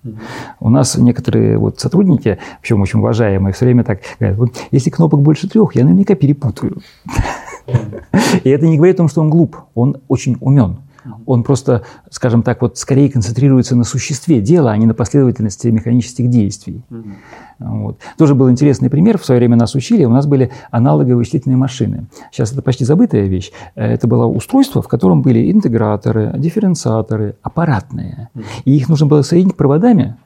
[0.61, 5.21] У нас некоторые вот сотрудники, причем очень уважаемые, все время так говорят, вот если кнопок
[5.21, 6.79] больше трех, я наверняка перепутаю.
[8.45, 10.79] И это не говорит о том, что он глуп, он очень умен.
[11.27, 16.29] Он просто, скажем так, вот скорее концентрируется на существе дела, а не на последовательности механических
[16.29, 16.83] действий.
[17.59, 17.99] Вот.
[18.19, 19.19] Тоже был интересный пример.
[19.19, 22.07] В свое время нас учили, у нас были аналоговые вычислительные машины.
[22.31, 23.53] Сейчас это почти забытая вещь.
[23.74, 28.29] Это было устройство, в котором были интеграторы, дифференциаторы, аппаратные.
[28.65, 30.16] И их нужно было соединить проводами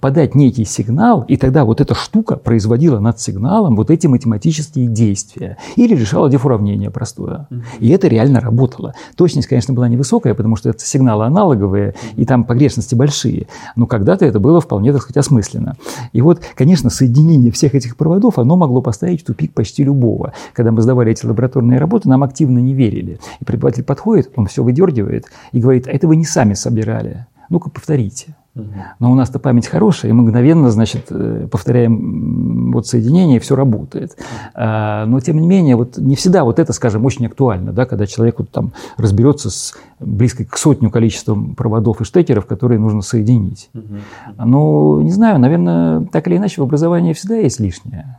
[0.00, 5.56] подать некий сигнал, и тогда вот эта штука производила над сигналом вот эти математические действия.
[5.76, 7.48] Или решала деформение простое.
[7.78, 8.94] И это реально работало.
[9.16, 13.46] Точность, конечно, была невысокая, потому что это сигналы аналоговые, и там погрешности большие.
[13.76, 15.76] Но когда-то это было вполне, так сказать, осмысленно.
[16.12, 20.32] И вот, конечно, соединение всех этих проводов, оно могло поставить в тупик почти любого.
[20.52, 23.18] Когда мы сдавали эти лабораторные работы, нам активно не верили.
[23.40, 27.26] И преподаватель подходит, он все выдергивает и говорит, а это вы не сами собирали.
[27.48, 28.34] Ну-ка, повторите.
[28.54, 33.56] Но у нас-то память хорошая, и мы мгновенно, значит, э, повторяем вот соединение, и все
[33.56, 34.16] работает.
[34.54, 38.06] А, но, тем не менее, вот не всегда вот это, скажем, очень актуально, да, когда
[38.06, 43.70] человек вот там разберется с близко к сотню количеством проводов и штекеров, которые нужно соединить.
[44.36, 48.18] Но, не знаю, наверное, так или иначе в образовании всегда есть лишнее.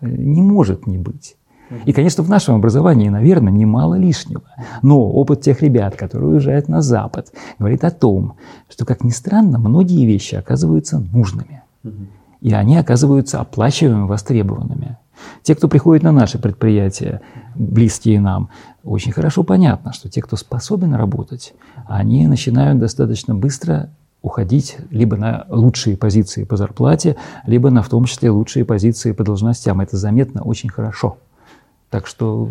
[0.00, 1.36] Не может не быть.
[1.84, 4.42] И, конечно, в нашем образовании, наверное, немало лишнего.
[4.82, 8.34] Но опыт тех ребят, которые уезжают на Запад, говорит о том,
[8.68, 11.62] что, как ни странно, многие вещи оказываются нужными.
[12.40, 14.98] И они оказываются оплачиваемыми, востребованными.
[15.42, 17.20] Те, кто приходит на наши предприятия,
[17.54, 18.50] близкие нам,
[18.82, 21.54] очень хорошо понятно, что те, кто способен работать,
[21.86, 27.16] они начинают достаточно быстро уходить либо на лучшие позиции по зарплате,
[27.46, 29.80] либо на в том числе лучшие позиции по должностям.
[29.80, 31.18] Это заметно очень хорошо.
[31.94, 32.50] Так что...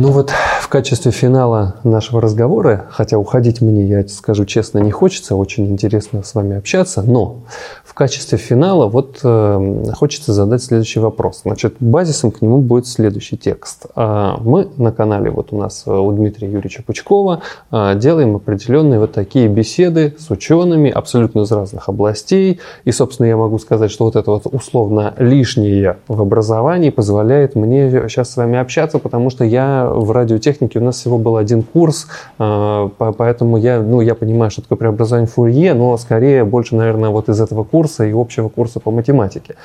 [0.00, 0.30] Ну вот
[0.60, 6.22] в качестве финала нашего разговора, хотя уходить мне, я скажу честно, не хочется, очень интересно
[6.22, 7.38] с вами общаться, но
[7.84, 11.40] в качестве финала вот э, хочется задать следующий вопрос.
[11.42, 13.86] Значит, базисом к нему будет следующий текст.
[13.96, 17.40] Э, мы на канале, вот у нас э, у Дмитрия Юрьевича Пучкова,
[17.72, 22.60] э, делаем определенные вот такие беседы с учеными абсолютно из разных областей.
[22.84, 27.90] И, собственно, я могу сказать, что вот это вот условно лишнее в образовании позволяет мне
[28.08, 32.08] сейчас с вами общаться, потому что я в радиотехнике, у нас всего был один курс,
[32.38, 37.28] а, поэтому я, ну, я понимаю, что такое преобразование Фурье, но скорее больше, наверное, вот
[37.28, 39.56] из этого курса и общего курса по математике.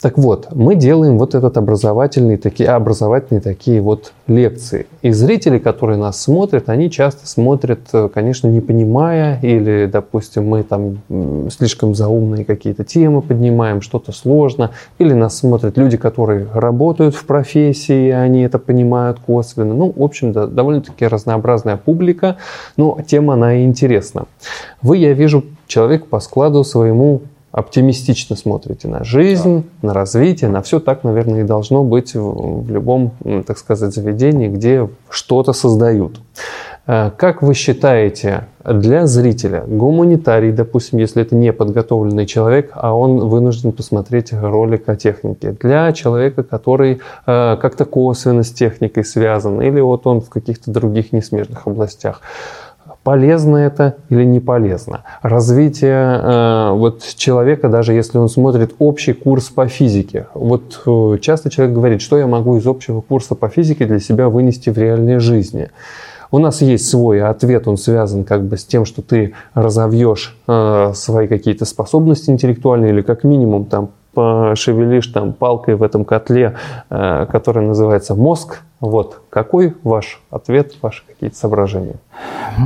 [0.00, 4.86] Так вот, мы делаем вот этот образовательный, такие, образовательные такие вот лекции.
[5.02, 10.62] И зрители, которые нас смотрят, они часто смотрят, э, конечно, не понимая, или, допустим, мы
[10.62, 11.02] там
[11.50, 18.10] слишком заумные какие-то темы поднимаем, что-то сложно, или нас смотрят люди, которые работают в профессии,
[18.10, 19.74] они это понимают косвенно.
[19.74, 22.36] Ну, в общем, да, довольно-таки разнообразная публика,
[22.78, 24.24] но тема, она интересна.
[24.80, 27.20] Вы, я вижу, человек по складу своему
[27.52, 29.88] оптимистично смотрите на жизнь, да.
[29.88, 33.12] на развитие, на все так, наверное, и должно быть в, в любом,
[33.46, 36.20] так сказать, заведении, где что-то создают.
[36.86, 43.28] Э, как вы считаете, для зрителя, гуманитарий, допустим, если это не подготовленный человек, а он
[43.28, 49.80] вынужден посмотреть ролик о технике, для человека, который э, как-то косвенно с техникой связан, или
[49.80, 52.20] вот он в каких-то других несмежных областях,
[53.02, 55.04] полезно это или не полезно.
[55.22, 60.26] Развитие э, вот человека, даже если он смотрит общий курс по физике.
[60.34, 64.28] Вот э, часто человек говорит, что я могу из общего курса по физике для себя
[64.28, 65.70] вынести в реальной жизни.
[66.32, 70.92] У нас есть свой ответ, он связан как бы с тем, что ты разовьешь э,
[70.94, 76.56] свои какие-то способности интеллектуальные или как минимум там пошевелишь там палкой в этом котле,
[76.88, 78.62] э, который называется мозг.
[78.80, 81.96] Вот какой ваш ответ, ваши какие-то соображения?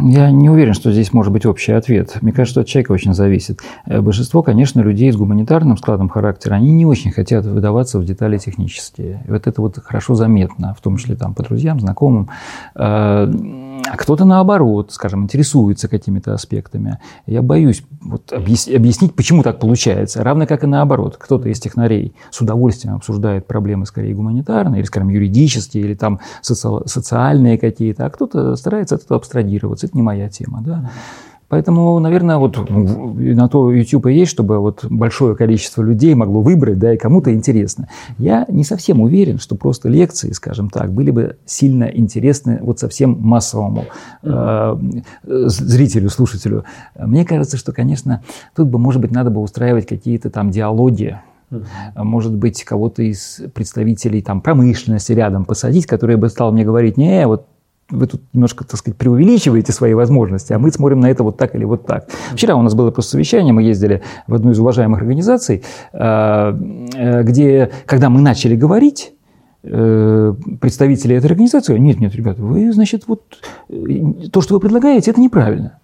[0.05, 2.17] Я не уверен, что здесь может быть общий ответ.
[2.23, 3.61] Мне кажется, что от человека очень зависит.
[3.87, 8.39] Э, большинство, конечно, людей с гуманитарным складом характера, они не очень хотят выдаваться в детали
[8.39, 9.23] технические.
[9.27, 12.31] И вот это вот хорошо заметно, в том числе там по друзьям, знакомым.
[13.87, 16.99] А кто-то наоборот, скажем, интересуется какими-то аспектами.
[17.27, 20.25] Я боюсь вот объяснить, почему так получается.
[20.25, 21.17] Равно как и наоборот.
[21.19, 26.89] Кто-то из технарей с удовольствием обсуждает проблемы скорее гуманитарные, или, скажем, юридические, или там соци
[26.89, 29.87] социальные какие-то, а кто-то старается от этого абстрагироваться.
[29.87, 30.63] Это не моя тема.
[30.63, 30.91] Да?
[31.55, 36.81] Поэтому, наверное, вот на то YouTube и есть, чтобы вот большое количество людей могло выбрать,
[36.81, 37.89] да, и кому-то интересно.
[38.19, 43.19] Я не совсем уверен, что просто лекции, скажем так, были бы сильно интересны вот совсем
[43.21, 43.85] массовому
[44.25, 44.77] э,
[45.23, 46.65] зрителю, слушателю.
[46.99, 48.25] Мне кажется, что, конечно,
[48.57, 51.21] тут бы, может быть, надо бы устраивать какие-то там диалоги,
[51.95, 57.29] может быть, кого-то из представителей там, промышленности рядом посадить, который бы стал мне говорить, не,
[57.29, 57.47] вот
[57.91, 61.55] вы тут немножко, так сказать, преувеличиваете свои возможности, а мы смотрим на это вот так
[61.55, 62.09] или вот так.
[62.33, 65.63] Вчера у нас было просто совещание, мы ездили в одну из уважаемых организаций,
[65.93, 69.13] э, э, где, когда мы начали говорить,
[69.63, 73.23] э, представители этой организации, нет, нет, ребята, вы, значит, вот
[73.69, 75.79] то, что вы предлагаете, это неправильно.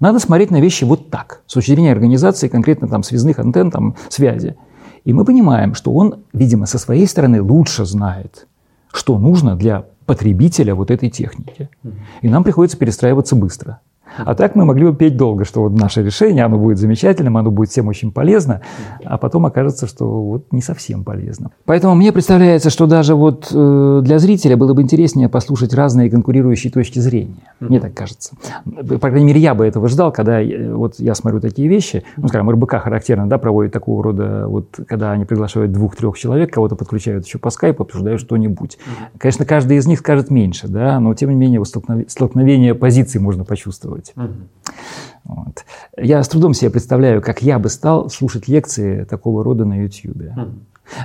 [0.00, 3.96] Надо смотреть на вещи вот так, с точки зрения организации, конкретно там связных антенн, там
[4.08, 4.56] связи.
[5.04, 8.46] И мы понимаем, что он, видимо, со своей стороны лучше знает,
[8.92, 11.68] что нужно для потребителя вот этой техники.
[12.22, 13.80] И нам приходится перестраиваться быстро.
[14.18, 17.50] А так мы могли бы петь долго, что вот наше решение, оно будет замечательным, оно
[17.50, 18.62] будет всем очень полезно,
[19.04, 21.50] а потом окажется, что вот не совсем полезно.
[21.64, 26.72] Поэтому мне представляется, что даже вот э, для зрителя было бы интереснее послушать разные конкурирующие
[26.72, 27.52] точки зрения.
[27.60, 28.34] Мне так кажется.
[28.64, 30.40] По крайней мере, я бы этого ждал, когда
[30.74, 32.04] вот я смотрю такие вещи.
[32.16, 36.76] Ну, скажем, РБК характерно, да, проводит такого рода, вот когда они приглашают двух-трех человек, кого-то
[36.76, 38.78] подключают еще по скайпу, обсуждают что-нибудь.
[39.18, 41.68] Конечно, каждый из них скажет меньше, да, но тем не менее вот
[42.08, 44.12] столкновение позиций можно почувствовать делать.
[44.16, 44.74] Угу.
[45.24, 45.64] Вот.
[45.96, 50.22] Я с трудом себе представляю, как я бы стал слушать лекции такого рода на YouTube.
[50.36, 50.50] Угу.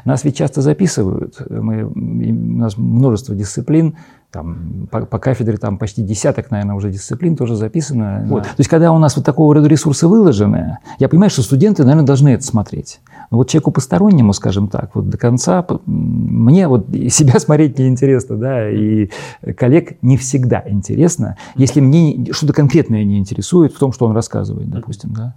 [0.05, 3.95] Нас ведь часто записывают, мы, у нас множество дисциплин,
[4.31, 8.22] там, по, по кафедре там почти десяток, наверное, уже дисциплин тоже записано.
[8.23, 8.27] Да.
[8.27, 8.43] Вот.
[8.43, 12.05] То есть, когда у нас вот такого рода ресурсы выложены, я понимаю, что студенты, наверное,
[12.05, 12.99] должны это смотреть.
[13.31, 18.69] Но вот человеку постороннему, скажем так, вот до конца, мне вот себя смотреть неинтересно, да,
[18.69, 19.09] и
[19.55, 24.69] коллег не всегда интересно, если мне что-то конкретное не интересует в том, что он рассказывает,
[24.69, 25.35] допустим, да.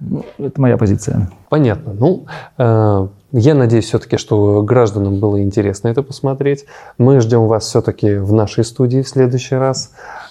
[0.00, 1.30] Ну, это моя позиция.
[1.48, 1.92] Понятно.
[1.92, 2.26] Ну,
[2.58, 6.66] э, я надеюсь все-таки, что гражданам было интересно это посмотреть.
[6.98, 9.90] Мы ждем вас все-таки в нашей студии в следующий раз.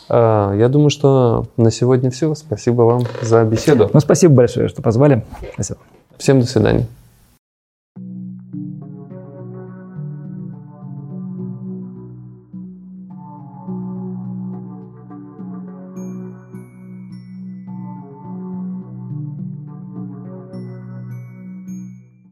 [0.09, 2.33] Э, я думаю, что на сегодня все.
[2.33, 3.89] Спасибо вам за беседу.
[3.93, 5.25] Ну, спасибо большое, что позвали.
[5.53, 5.79] Спасибо.
[6.17, 6.87] Всем до свидания.